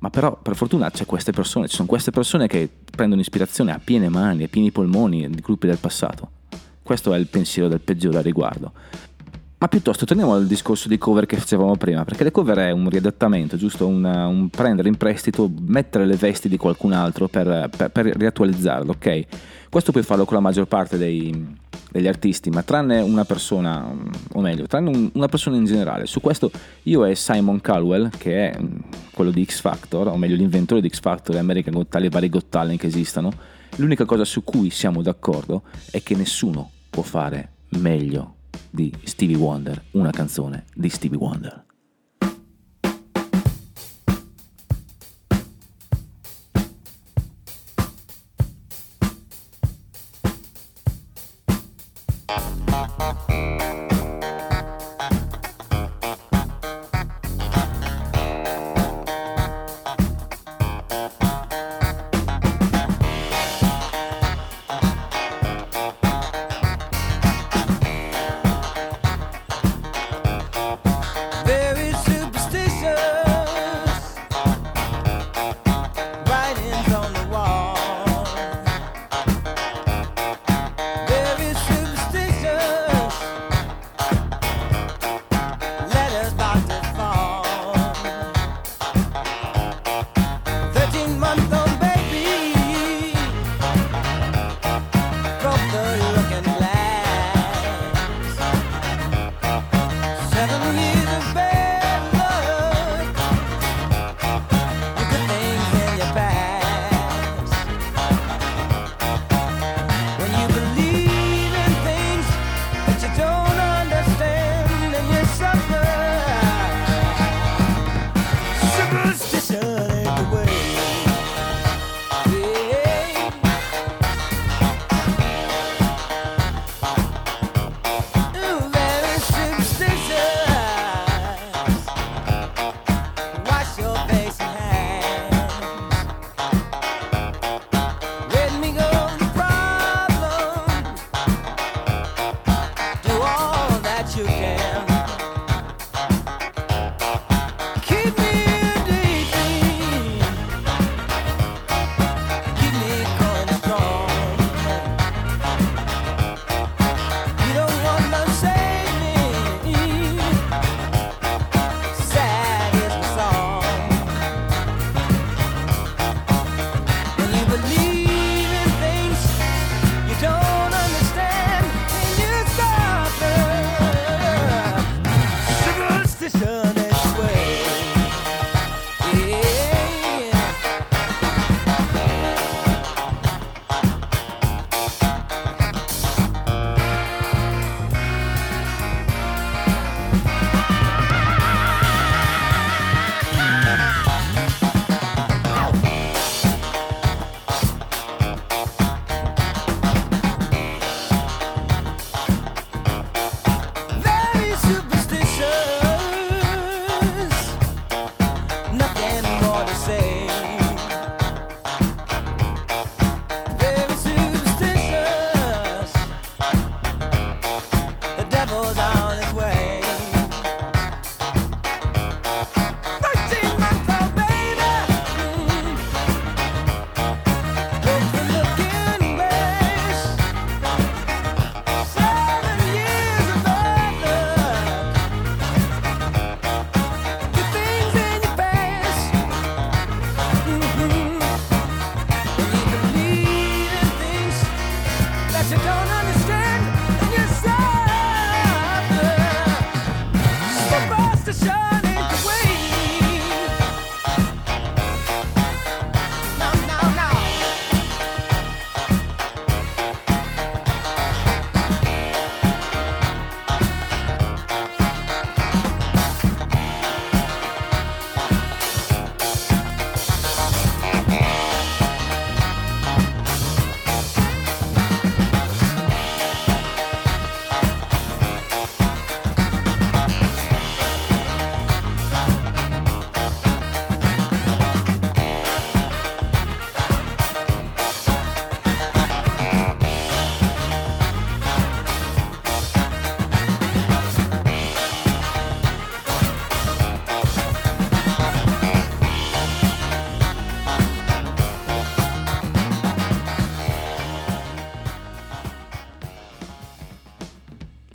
ma 0.00 0.10
però 0.10 0.36
per 0.36 0.56
fortuna 0.56 0.90
c'è 0.90 1.06
queste 1.06 1.30
persone, 1.30 1.68
ci 1.68 1.76
sono 1.76 1.86
queste 1.86 2.10
persone 2.10 2.48
che 2.48 2.68
prendono 2.90 3.20
ispirazione 3.20 3.72
a 3.72 3.80
piene 3.82 4.08
mani, 4.08 4.42
a 4.42 4.48
pieni 4.48 4.72
polmoni 4.72 5.30
di 5.30 5.40
gruppi 5.40 5.68
del 5.68 5.78
passato. 5.78 6.38
Questo 6.90 7.14
è 7.14 7.18
il 7.18 7.28
pensiero 7.28 7.68
del 7.68 7.78
peggiore 7.78 8.18
a 8.18 8.20
riguardo. 8.20 8.72
Ma 9.58 9.68
piuttosto 9.68 10.04
torniamo 10.04 10.34
al 10.34 10.48
discorso 10.48 10.88
di 10.88 10.98
cover 10.98 11.24
che 11.24 11.36
facevamo 11.36 11.76
prima, 11.76 12.04
perché 12.04 12.24
le 12.24 12.32
cover 12.32 12.58
è 12.58 12.70
un 12.72 12.88
riadattamento, 12.88 13.56
giusto? 13.56 13.86
Un, 13.86 14.04
un 14.04 14.48
prendere 14.48 14.88
in 14.88 14.96
prestito, 14.96 15.48
mettere 15.60 16.04
le 16.04 16.16
vesti 16.16 16.48
di 16.48 16.56
qualcun 16.56 16.90
altro 16.92 17.28
per, 17.28 17.70
per- 17.76 17.90
per 17.92 18.06
riattualizzarlo, 18.06 18.90
ok? 18.90 19.26
Questo 19.70 19.92
puoi 19.92 20.02
farlo 20.02 20.24
con 20.24 20.34
la 20.34 20.42
maggior 20.42 20.66
parte 20.66 20.98
dei- 20.98 21.56
degli 21.92 22.08
artisti, 22.08 22.50
ma 22.50 22.64
tranne 22.64 23.00
una 23.00 23.24
persona, 23.24 23.86
o 24.32 24.40
meglio, 24.40 24.66
tranne 24.66 24.88
un- 24.88 25.10
una 25.12 25.28
persona 25.28 25.54
in 25.54 25.66
generale. 25.66 26.06
Su 26.06 26.20
questo 26.20 26.50
io 26.82 27.04
e 27.04 27.14
Simon 27.14 27.60
Caldwell, 27.60 28.10
che 28.18 28.50
è 28.50 28.58
quello 29.14 29.30
di 29.30 29.44
X 29.44 29.60
Factor, 29.60 30.08
o 30.08 30.16
meglio 30.16 30.34
l'inventore 30.34 30.80
di 30.80 30.88
X 30.88 30.98
Factor, 30.98 31.36
American 31.36 31.74
Got 31.74 31.88
Talent, 31.88 32.10
i 32.10 32.12
vari 32.12 32.28
Got 32.28 32.48
Talent 32.48 32.80
che 32.80 32.88
esistono, 32.88 33.30
l'unica 33.76 34.04
cosa 34.04 34.24
su 34.24 34.42
cui 34.42 34.70
siamo 34.70 35.00
d'accordo 35.00 35.62
è 35.92 36.02
che 36.02 36.16
nessuno 36.16 36.72
può 36.90 37.02
fare 37.02 37.52
meglio 37.70 38.34
di 38.68 38.92
Stevie 39.04 39.36
Wonder, 39.36 39.82
una 39.92 40.10
canzone 40.10 40.64
di 40.74 40.88
Stevie 40.88 41.18
Wonder. 41.18 41.64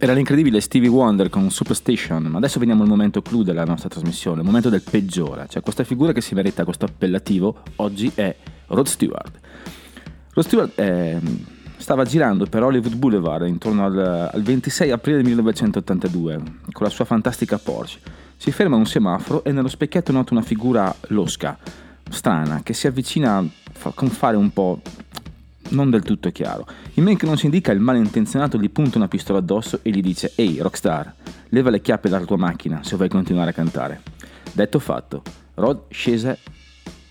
Era 0.06 0.14
l'incredibile 0.14 0.62
Stevie 0.62 0.88
Wonder 0.88 1.30
con 1.30 1.49
Superstation, 1.49 2.26
ma 2.26 2.38
adesso 2.38 2.60
veniamo 2.60 2.84
al 2.84 2.88
momento 2.88 3.24
clou 3.24 3.41
della 3.41 3.64
nostra 3.64 3.89
trasmissione, 3.89 4.41
il 4.41 4.45
momento 4.45 4.70
del 4.70 4.84
peggiore, 4.84 5.47
cioè 5.49 5.64
questa 5.64 5.84
figura 5.84 6.12
che 6.12 6.22
si 6.22 6.36
merita 6.36 6.64
questo 6.64 6.86
appellativo 6.86 7.64
oggi 7.78 8.12
è 8.14 8.36
Rod 8.68 8.86
Stewart. 8.86 9.39
Rod 10.32 10.45
Stewart 10.45 10.78
eh, 10.78 11.20
stava 11.78 12.06
girando 12.06 12.45
per 12.45 12.62
Hollywood 12.62 12.93
Boulevard 12.93 13.47
intorno 13.47 13.84
al, 13.84 14.30
al 14.32 14.43
26 14.43 14.91
aprile 14.91 15.24
1982 15.24 16.36
con 16.72 16.86
la 16.86 16.89
sua 16.89 17.06
fantastica 17.06 17.58
Porsche. 17.58 17.99
Si 18.38 18.51
ferma 18.51 18.76
a 18.76 18.78
un 18.78 18.86
semaforo 18.86 19.43
e 19.43 19.51
nello 19.51 19.70
specchietto 19.70 20.12
nota 20.12 20.36
una 20.36 20.43
figura 20.43 20.95
losca, 21.08 21.58
strana, 22.12 22.62
che 22.62 22.76
si 22.76 22.86
avvicina 22.86 23.43
con 23.95 24.10
fare 24.10 24.38
un 24.38 24.53
po' 24.53 24.82
non 25.76 25.91
del 25.91 26.01
tutto 26.01 26.32
chiaro. 26.32 26.65
In 26.95 27.03
men 27.03 27.17
che 27.17 27.26
non 27.28 27.38
si 27.38 27.45
indica, 27.45 27.71
il 27.71 27.80
malintenzionato 27.80 28.57
gli 28.57 28.69
punta 28.71 28.97
una 28.97 29.07
pistola 29.07 29.39
addosso 29.39 29.80
e 29.84 29.91
gli 29.91 30.01
dice 30.01 30.32
Ehi, 30.36 30.59
rockstar, 30.59 31.13
leva 31.49 31.69
le 31.69 31.82
chiappe 31.82 32.09
dalla 32.09 32.26
tua 32.26 32.38
macchina 32.38 32.84
se 32.84 32.95
vuoi 32.95 33.09
continuare 33.09 33.51
a 33.51 33.53
cantare. 33.53 34.01
Detto 34.51 34.80
fatto, 34.80 35.21
Rod 35.55 35.84
scese 35.89 36.39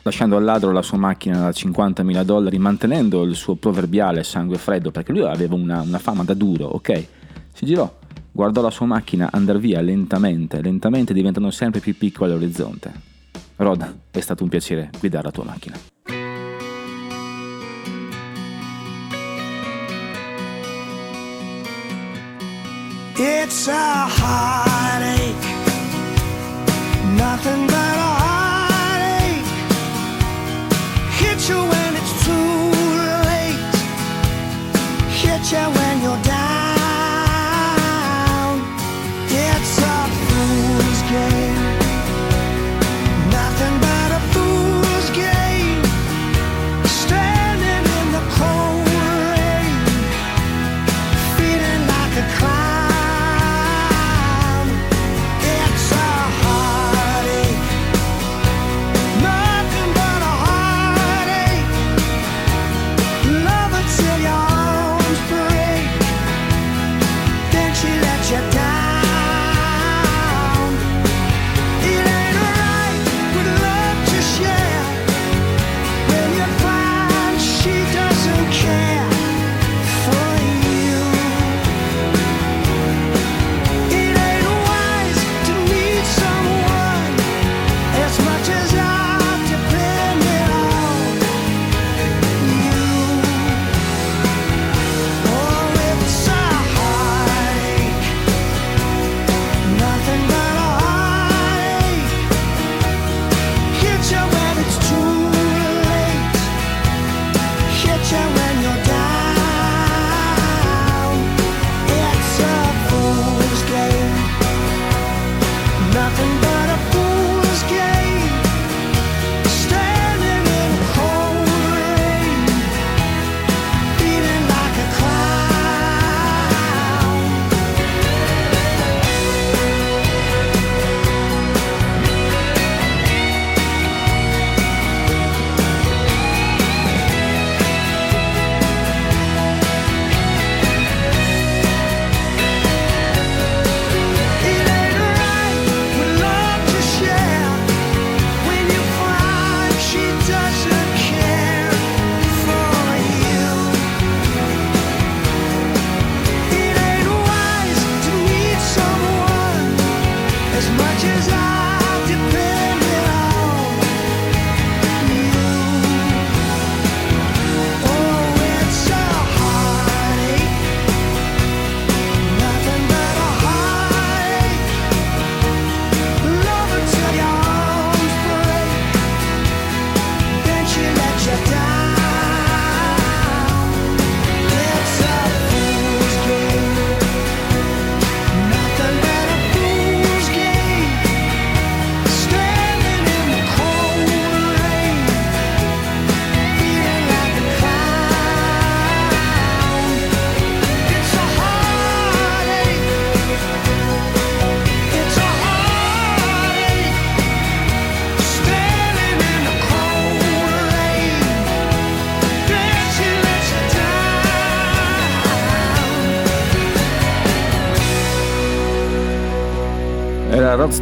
lasciando 0.04 0.36
al 0.36 0.44
ladro 0.44 0.70
la 0.70 0.82
sua 0.82 0.98
macchina 0.98 1.38
da 1.38 1.48
50.000 1.48 2.22
dollari, 2.22 2.58
mantenendo 2.58 3.22
il 3.24 3.34
suo 3.34 3.54
proverbiale 3.54 4.22
sangue 4.22 4.58
freddo, 4.58 4.90
perché 4.90 5.12
lui 5.12 5.22
aveva 5.22 5.54
una, 5.54 5.80
una 5.80 5.98
fama 5.98 6.24
da 6.24 6.34
duro, 6.34 6.66
ok? 6.66 7.06
Si 7.52 7.64
girò, 7.64 7.90
guardò 8.30 8.60
la 8.60 8.70
sua 8.70 8.86
macchina 8.86 9.30
andare 9.32 9.58
via 9.58 9.80
lentamente, 9.80 10.60
lentamente 10.60 11.14
diventando 11.14 11.50
sempre 11.50 11.80
più 11.80 11.96
piccola 11.96 12.32
all'orizzonte. 12.32 12.92
Rod, 13.56 13.98
è 14.10 14.20
stato 14.20 14.42
un 14.42 14.50
piacere 14.50 14.90
guidare 15.00 15.24
la 15.24 15.30
tua 15.30 15.44
macchina. 15.44 15.93
It's 23.16 23.68
a 23.68 23.72
heartache, 23.72 25.36
nothing 27.16 27.66
but 27.68 27.98
a 27.98 28.03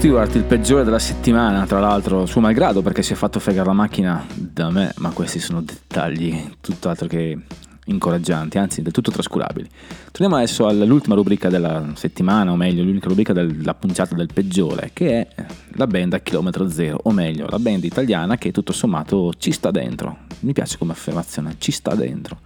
Stewart 0.03 0.35
il 0.35 0.43
peggiore 0.43 0.83
della 0.83 0.99
settimana, 0.99 1.65
tra 1.65 1.79
l'altro, 1.79 2.27
suo 2.27 2.41
malgrado 2.41 2.83
perché 2.83 3.05
si 3.05 3.13
è 3.13 3.15
fatto 3.15 3.39
fregare 3.39 3.69
la 3.69 3.73
macchina 3.73 4.27
da 4.35 4.69
me, 4.69 4.93
ma 4.97 5.11
questi 5.11 5.39
sono 5.39 5.63
dettagli 5.63 6.55
tutt'altro 6.61 7.07
che 7.07 7.39
incoraggianti, 7.85 8.59
anzi 8.59 8.83
del 8.83 8.91
tutto 8.91 9.13
trascurabili. 9.13 9.69
Torniamo 10.11 10.35
adesso 10.35 10.67
all'ultima 10.67 11.15
rubrica 11.15 11.49
della 11.49 11.93
settimana, 11.95 12.51
o 12.51 12.57
meglio, 12.57 12.83
l'unica 12.83 13.07
rubrica 13.07 13.33
della 13.33 13.75
puntata 13.75 14.17
del 14.17 14.27
peggiore, 14.35 14.91
che 14.93 15.21
è 15.21 15.45
la 15.75 15.87
band 15.87 16.15
a 16.15 16.19
chilometro 16.19 16.69
zero, 16.69 16.99
o 17.05 17.13
meglio, 17.13 17.47
la 17.49 17.61
band 17.61 17.85
italiana 17.85 18.37
che 18.37 18.51
tutto 18.51 18.73
sommato 18.73 19.33
ci 19.39 19.53
sta 19.53 19.71
dentro. 19.71 20.23
Mi 20.41 20.53
piace 20.53 20.79
come 20.79 20.91
affermazione, 20.91 21.55
ci 21.59 21.71
sta 21.71 21.95
dentro. 21.95 22.41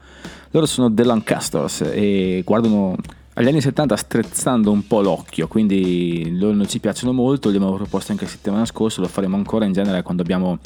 Loro 0.50 0.66
sono 0.66 0.92
The 0.92 1.04
Lancasters 1.04 1.80
e 1.90 2.42
guardano 2.44 2.98
agli 3.38 3.48
anni 3.48 3.60
70 3.60 3.96
strizzando 3.96 4.70
un 4.70 4.86
po' 4.86 5.02
l'occhio, 5.02 5.46
quindi 5.46 6.38
loro 6.38 6.54
non 6.54 6.66
ci 6.66 6.80
piacciono 6.80 7.12
molto, 7.12 7.50
li 7.50 7.56
abbiamo 7.56 7.76
proposto 7.76 8.12
anche 8.12 8.24
la 8.24 8.30
settimana 8.30 8.64
scorsa, 8.64 9.02
lo 9.02 9.08
faremo 9.08 9.36
ancora 9.36 9.66
in 9.66 9.72
genere 9.72 10.02
quando 10.02 10.22
abbiamo 10.22 10.58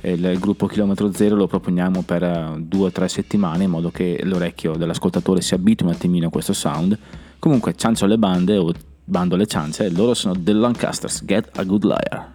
eh, 0.00 0.12
il, 0.12 0.36
gruppo 0.40 0.66
chilometro 0.66 1.12
zero, 1.12 1.36
lo 1.36 1.46
proponiamo 1.46 2.02
per 2.02 2.24
eh, 2.24 2.54
due 2.58 2.86
o 2.86 2.90
tre 2.90 3.08
settimane 3.08 3.64
in 3.64 3.70
modo 3.70 3.92
che 3.92 4.18
l'orecchio 4.24 4.76
dell'ascoltatore 4.76 5.40
si 5.40 5.54
abitui 5.54 5.86
un 5.86 5.94
attimino 5.94 6.26
a 6.26 6.30
questo 6.30 6.52
sound. 6.52 6.98
Comunque, 7.38 7.76
ciancio 7.76 8.06
le 8.06 8.18
bande 8.18 8.56
o 8.56 8.72
bando 9.04 9.36
le 9.36 9.46
ciance, 9.46 9.88
loro 9.90 10.12
sono 10.14 10.34
The 10.36 10.52
Lancasters, 10.52 11.24
Get 11.24 11.50
a 11.56 11.62
Good 11.62 11.84
Liar. 11.84 12.30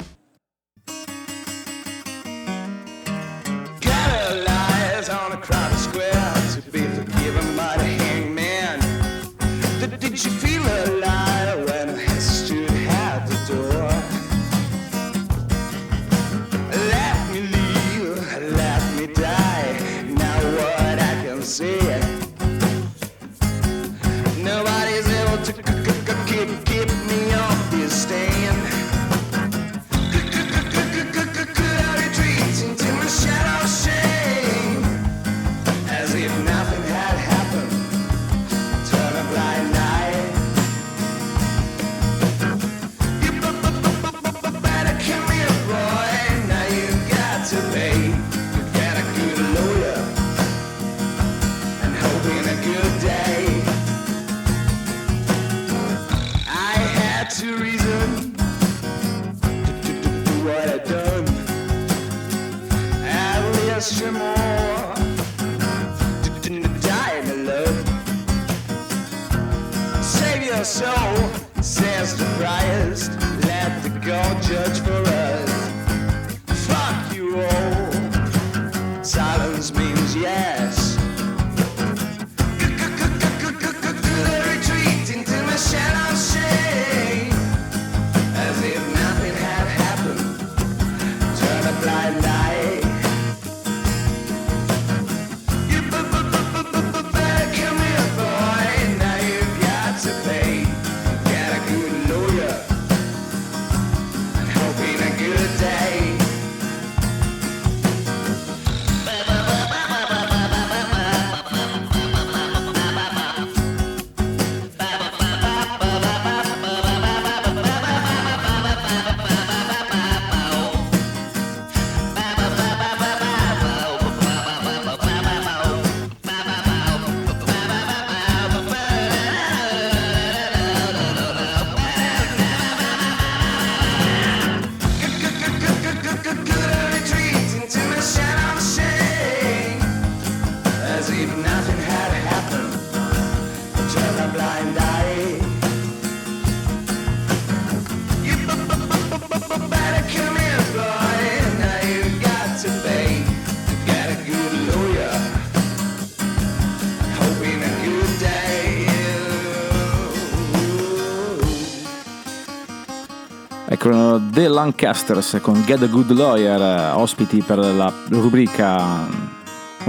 Lancasters 164.62 165.40
con 165.42 165.64
Get 165.66 165.82
a 165.82 165.88
Good 165.88 166.12
Lawyer, 166.12 166.96
ospiti 166.96 167.42
per 167.42 167.58
la 167.58 167.92
rubrica. 168.10 169.08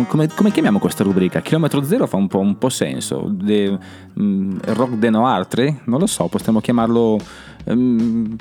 Come, 0.08 0.28
come 0.28 0.50
chiamiamo 0.50 0.78
questa 0.78 1.04
rubrica? 1.04 1.42
Chilometro 1.42 1.82
zero 1.82 2.06
fa 2.06 2.16
un 2.16 2.26
po', 2.26 2.38
un 2.38 2.56
po' 2.56 2.70
senso. 2.70 3.28
De- 3.30 3.78
mm, 4.18 4.60
rock 4.68 4.94
de 4.94 5.10
Noartre? 5.10 5.80
Non 5.84 6.00
lo 6.00 6.06
so, 6.06 6.26
possiamo 6.28 6.60
chiamarlo 6.62 7.18
ehm, 7.64 8.34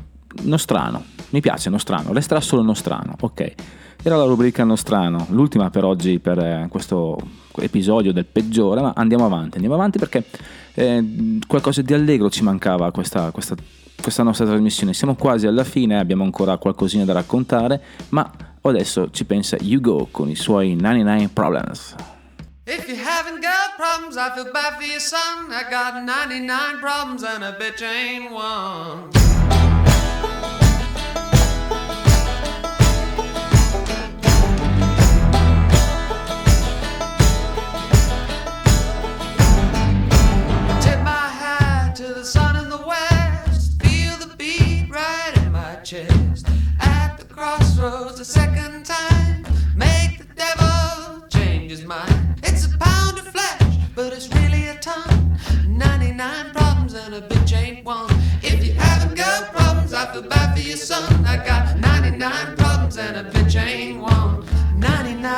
nostrano. 0.43 1.03
Mi 1.31 1.41
piace 1.41 1.69
nostrano, 1.69 2.13
resterà 2.13 2.39
solo 2.39 2.61
nostrano. 2.61 3.13
Ok, 3.19 3.53
era 4.01 4.15
la 4.15 4.23
rubrica 4.23 4.63
nostrano, 4.63 5.27
l'ultima 5.31 5.69
per 5.69 5.83
oggi 5.83 6.19
per 6.19 6.39
eh, 6.39 6.67
questo 6.69 7.17
episodio 7.57 8.13
del 8.13 8.25
peggiore, 8.25 8.79
ma 8.79 8.93
andiamo 8.95 9.25
avanti. 9.25 9.55
Andiamo 9.55 9.75
avanti 9.75 9.99
perché 9.99 10.23
eh, 10.75 11.39
qualcosa 11.45 11.81
di 11.81 11.93
allegro 11.93 12.29
ci 12.29 12.41
mancava 12.41 12.89
questa, 12.91 13.31
questa 13.31 13.53
questa 14.01 14.23
nostra 14.23 14.45
trasmissione. 14.45 14.93
Siamo 14.93 15.15
quasi 15.15 15.47
alla 15.47 15.63
fine, 15.63 15.97
abbiamo 15.99 16.23
ancora 16.23 16.57
qualcosina 16.57 17.05
da 17.05 17.13
raccontare, 17.13 17.81
ma 18.09 18.29
adesso 18.61 19.09
ci 19.11 19.25
pensa 19.25 19.57
Hugo 19.61 20.07
con 20.11 20.29
i 20.29 20.35
suoi 20.35 20.75
99 20.75 21.29
Problems. 21.29 21.95
If 22.65 22.87
you 22.87 22.95
haven't 22.95 23.41
got 23.41 23.75
problems, 23.77 24.17
I 24.17 24.31
feel 24.35 24.51
bad 24.51 24.75
for 24.75 24.83
your 24.83 24.99
son. 24.99 25.51
I 25.51 25.63
got 25.69 26.03
99 26.03 26.79
problems 26.79 27.23
and 27.23 27.43
a 27.43 27.53
bitch 27.57 27.81
ain't 27.81 28.31
one. 28.31 29.09
Tip 40.81 40.99
my 41.03 41.29
hat 41.29 41.95
to 41.95 42.13
the 42.13 42.23
sun 42.23 42.50
crossroads, 47.41 48.19
a 48.19 48.25
second 48.25 48.85
time. 48.85 49.43
Make 49.75 50.19
the 50.19 50.25
devil 50.35 51.25
change 51.27 51.71
his 51.71 51.83
mind. 51.83 52.39
It's 52.43 52.67
a 52.67 52.77
pound 52.77 53.17
of 53.17 53.27
flesh, 53.29 53.77
but 53.95 54.13
it's 54.13 54.29
really 54.35 54.67
a 54.67 54.75
ton. 54.75 55.39
99 55.67 56.51
problems 56.51 56.93
and 56.93 57.15
a 57.15 57.21
bitch 57.21 57.51
ain't 57.57 57.83
one. 57.83 58.13
If 58.43 58.63
you 58.63 58.73
haven't 58.73 59.15
got 59.15 59.51
problems, 59.53 59.91
I 59.91 60.13
feel 60.13 60.21
bad 60.21 60.55
for 60.55 60.61
your 60.61 60.77
son. 60.77 61.25
I 61.25 61.43
got 61.43 61.79
99 61.79 62.57
problems 62.57 62.99
and 62.99 63.17
a 63.17 63.23
bitch 63.31 63.55
ain't 63.59 63.99
one. 63.99 64.45
99 64.77 65.33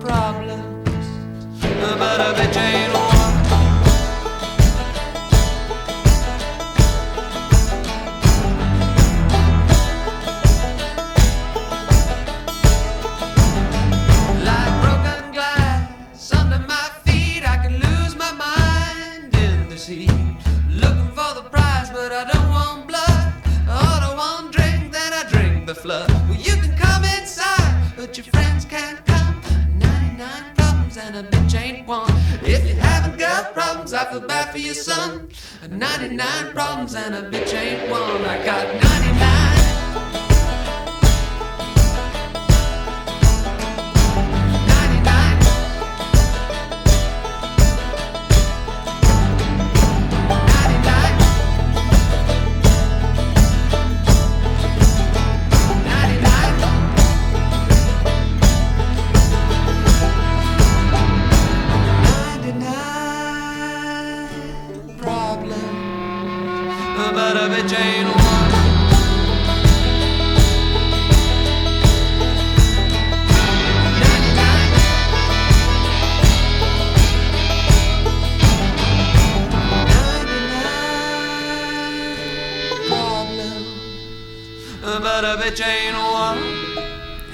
problems, 0.00 1.06
but 2.00 2.20
a 2.22 2.32
bitch 2.38 2.56
ain't 2.56 2.94
one. 2.94 3.07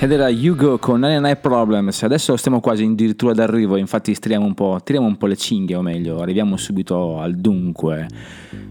Ed 0.04 0.12
era 0.12 0.28
Hugo 0.28 0.76
con 0.78 1.00
99 1.00 1.36
Problems. 1.36 2.02
Adesso 2.02 2.36
stiamo 2.36 2.60
quasi 2.60 2.84
addirittura 2.84 3.32
d'arrivo, 3.32 3.76
infatti 3.76 4.12
striamo 4.12 4.44
un 4.44 4.52
po', 4.52 4.78
tiriamo 4.84 5.06
un 5.06 5.16
po' 5.16 5.24
le 5.24 5.34
cinghie, 5.34 5.76
o 5.76 5.80
meglio, 5.80 6.20
arriviamo 6.20 6.58
subito 6.58 7.18
al 7.18 7.34
dunque. 7.36 8.06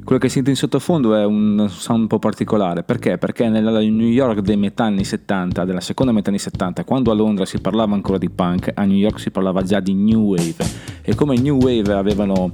Quello 0.03 0.21
che 0.21 0.29
sentite 0.29 0.51
in 0.51 0.55
sottofondo 0.55 1.15
è 1.15 1.25
un 1.25 1.65
sound 1.69 2.01
un 2.01 2.07
po' 2.07 2.19
particolare, 2.19 2.84
perché? 2.84 3.17
Perché 3.17 3.49
nella 3.49 3.71
New 3.79 4.09
York 4.09 4.41
dei 4.41 4.57
metà 4.57 4.84
anni 4.84 5.03
70, 5.03 5.65
della 5.65 5.81
seconda 5.81 6.11
metà 6.11 6.29
anni 6.29 6.38
70, 6.38 6.84
quando 6.84 7.09
a 7.09 7.15
Londra 7.15 7.45
si 7.45 7.59
parlava 7.59 7.95
ancora 7.95 8.19
di 8.19 8.29
punk, 8.29 8.71
a 8.71 8.84
New 8.84 8.97
York 8.97 9.19
si 9.19 9.31
parlava 9.31 9.63
già 9.63 9.79
di 9.79 9.95
New 9.95 10.21
Wave. 10.21 10.63
E 11.01 11.15
come 11.15 11.36
New 11.39 11.57
Wave 11.59 11.93
avevano 11.93 12.51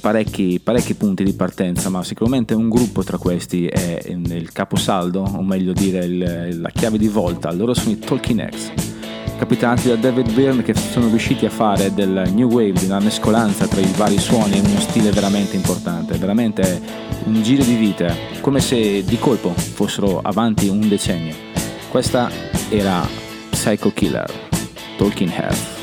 parecchi, 0.00 0.60
parecchi 0.62 0.94
punti 0.94 1.24
di 1.24 1.32
partenza, 1.34 1.88
ma 1.88 2.02
sicuramente 2.02 2.54
un 2.54 2.68
gruppo 2.68 3.02
tra 3.02 3.18
questi 3.18 3.66
è 3.66 4.00
ehm, 4.04 4.24
il 4.30 4.52
caposaldo, 4.52 5.20
o 5.20 5.42
meglio 5.42 5.72
dire 5.72 6.04
il- 6.04 6.60
la 6.60 6.70
chiave 6.70 6.98
di 6.98 7.08
volta. 7.08 7.52
Loro 7.52 7.74
sono 7.74 7.90
i 7.90 7.98
Talking 7.98 8.40
Heads, 8.40 8.72
capitati 9.38 9.88
da 9.88 9.96
David 9.96 10.32
Byrne 10.32 10.62
che 10.62 10.74
sono 10.74 11.08
riusciti 11.08 11.46
a 11.46 11.50
fare 11.50 11.92
del 11.92 12.30
New 12.34 12.48
Wave, 12.50 12.72
di 12.72 12.86
una 12.86 13.00
mescolanza 13.00 13.66
tra 13.66 13.80
i 13.80 13.92
vari 13.96 14.18
suoni 14.18 14.58
uno 14.58 14.80
stile 14.80 15.10
veramente 15.10 15.56
importante, 15.56 16.16
veramente 16.18 16.80
un 17.24 17.42
giro 17.42 17.62
di 17.62 17.74
vita, 17.74 18.14
come 18.40 18.60
se 18.60 19.04
di 19.04 19.18
colpo 19.18 19.50
fossero 19.50 20.20
avanti 20.22 20.68
un 20.68 20.88
decennio. 20.88 21.34
Questa 21.90 22.30
era 22.70 23.06
Psycho 23.50 23.92
Killer, 23.92 24.30
Talking 24.96 25.30
Heads. 25.30 25.77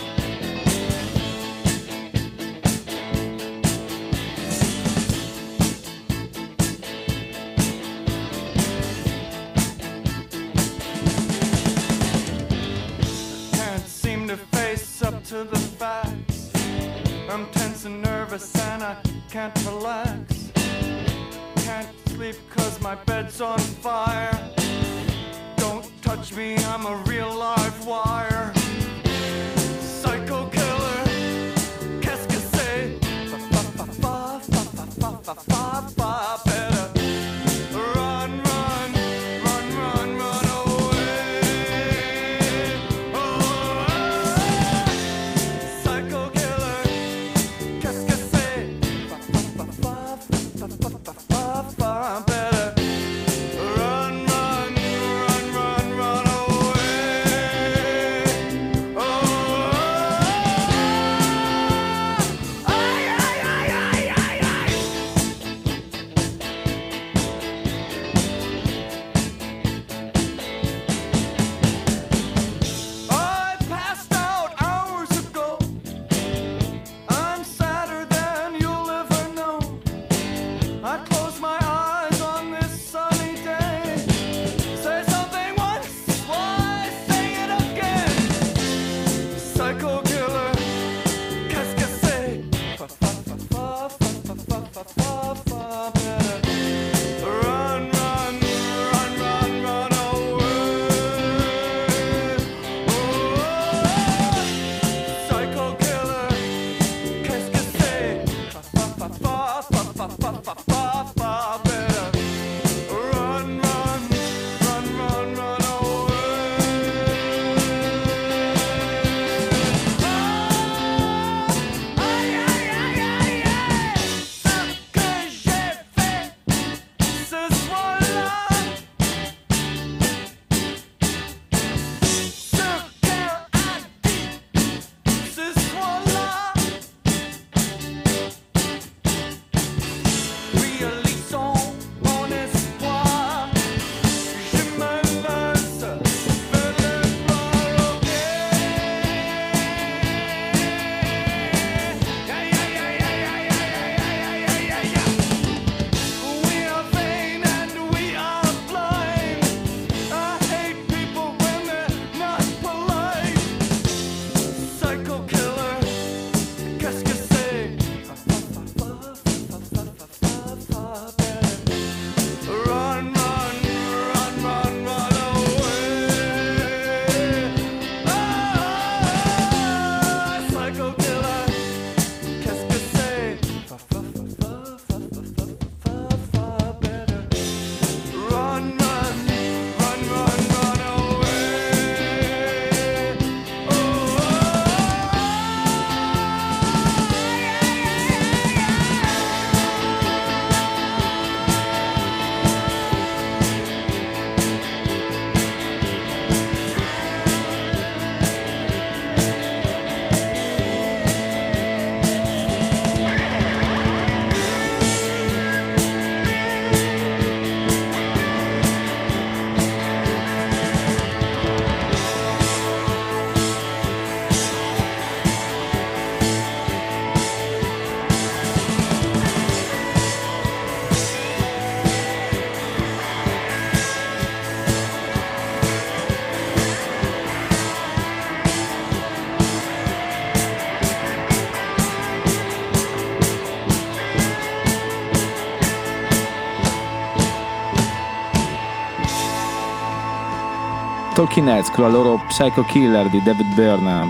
Talking 251.35 251.53
Heads 251.53 251.69
con 251.71 251.83
la 251.83 251.89
loro 251.89 252.21
Psycho 252.29 252.63
Killer 252.63 253.09
di 253.09 253.21
David 253.21 253.55
Byrne, 253.55 254.07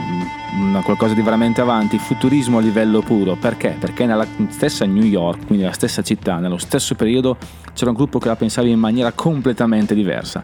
una 0.59 0.83
qualcosa 0.83 1.15
di 1.15 1.23
veramente 1.23 1.59
avanti, 1.59 1.97
futurismo 1.97 2.59
a 2.59 2.61
livello 2.61 3.01
puro. 3.01 3.35
Perché? 3.35 3.75
Perché 3.79 4.05
nella 4.05 4.27
stessa 4.49 4.85
New 4.85 5.01
York, 5.01 5.37
quindi 5.47 5.63
nella 5.63 5.73
stessa 5.73 6.03
città, 6.03 6.37
nello 6.37 6.59
stesso 6.59 6.93
periodo, 6.93 7.35
c'era 7.73 7.89
un 7.89 7.95
gruppo 7.95 8.19
che 8.19 8.27
la 8.27 8.35
pensava 8.35 8.67
in 8.67 8.77
maniera 8.77 9.11
completamente 9.11 9.95
diversa. 9.95 10.43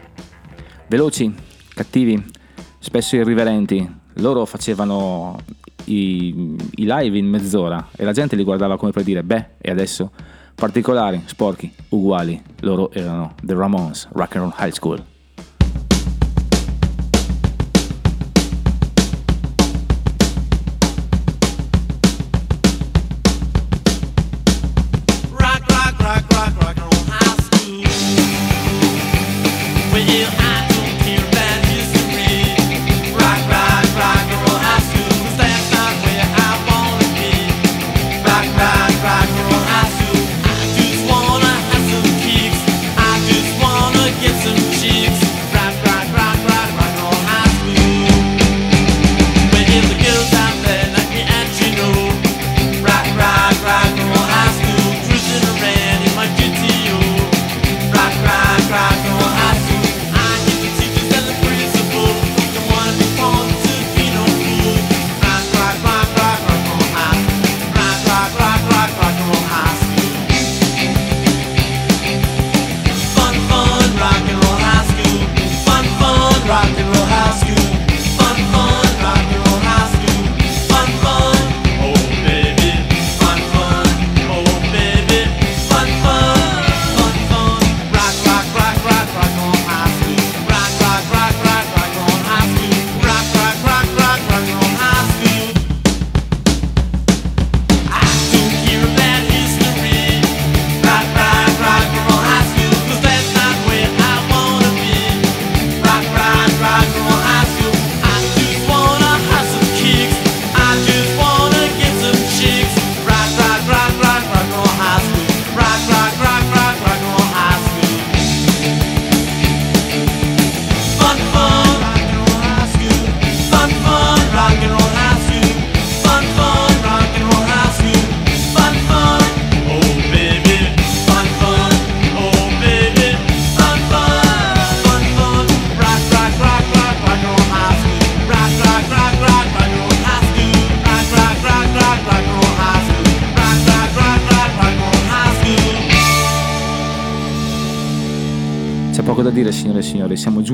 Veloci, 0.88 1.32
cattivi, 1.72 2.20
spesso 2.80 3.14
irriverenti, 3.14 3.88
loro 4.14 4.44
facevano 4.44 5.38
i, 5.84 6.56
i 6.74 6.84
live 6.84 7.16
in 7.16 7.28
mezz'ora 7.28 7.90
e 7.96 8.02
la 8.02 8.12
gente 8.12 8.34
li 8.34 8.42
guardava 8.42 8.76
come 8.76 8.90
per 8.90 9.04
dire, 9.04 9.22
beh, 9.22 9.46
e 9.58 9.70
adesso? 9.70 10.10
Particolari, 10.56 11.22
sporchi, 11.26 11.72
uguali, 11.90 12.42
loro 12.62 12.90
erano 12.90 13.36
The 13.40 13.54
Ramones, 13.54 14.08
Rock 14.14 14.34
and 14.34 14.46
Roll 14.46 14.54
High 14.58 14.72
School. 14.72 15.10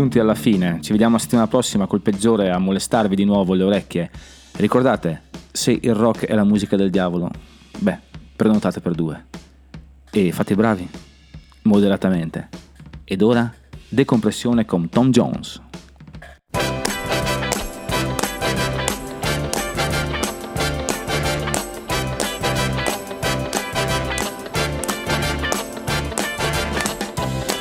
Giunti 0.08 0.18
alla 0.18 0.34
fine. 0.34 0.78
Ci 0.80 0.92
vediamo 0.92 1.16
la 1.16 1.20
settimana 1.20 1.46
prossima 1.46 1.86
col 1.86 2.00
peggiore 2.00 2.50
a 2.50 2.58
molestarvi 2.58 3.14
di 3.14 3.24
nuovo 3.24 3.52
le 3.52 3.64
orecchie. 3.64 4.10
Ricordate, 4.52 5.22
se 5.52 5.78
il 5.80 5.94
rock 5.94 6.24
è 6.24 6.34
la 6.34 6.44
musica 6.44 6.76
del 6.76 6.90
diavolo, 6.90 7.30
beh, 7.78 7.98
prenotate 8.34 8.80
per 8.80 8.94
due. 8.94 9.26
E 10.10 10.32
fate 10.32 10.54
i 10.54 10.56
bravi, 10.56 10.88
moderatamente. 11.62 12.48
Ed 13.04 13.20
ora, 13.20 13.52
decompressione 13.88 14.64
con 14.64 14.88
Tom 14.88 15.10
Jones. 15.10 15.60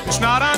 It's 0.05 0.19
not 0.19 0.56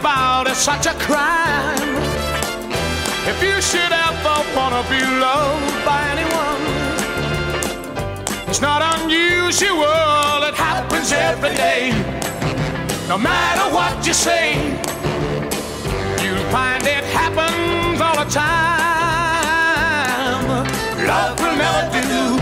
about, 0.00 0.48
it's 0.48 0.58
such 0.58 0.86
a 0.86 0.94
crime. 1.06 1.94
If 3.32 3.42
you 3.42 3.60
should 3.60 3.92
ever 4.08 4.36
wanna 4.56 4.82
be 4.88 5.00
loved 5.26 5.84
by 5.84 6.00
anyone, 6.14 6.62
it's 8.48 8.62
not 8.62 8.80
unusual, 8.94 10.42
it 10.48 10.54
happens 10.54 11.12
every 11.12 11.54
day. 11.54 11.92
No 13.08 13.18
matter 13.18 13.66
what 13.76 14.06
you 14.06 14.14
say, 14.14 14.46
you'll 16.22 16.48
find 16.56 16.82
it 16.96 17.04
happens 17.20 18.00
all 18.00 18.16
the 18.24 18.28
time. 18.30 19.26
Love 21.10 21.36
will 21.40 21.56
never 21.56 22.00
do 22.14 22.38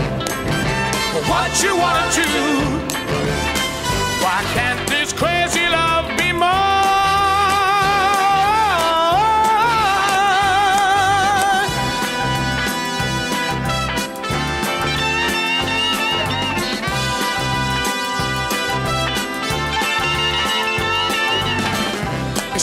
what 1.31 1.51
you 1.63 1.71
wanna 1.75 2.05
do. 2.15 2.78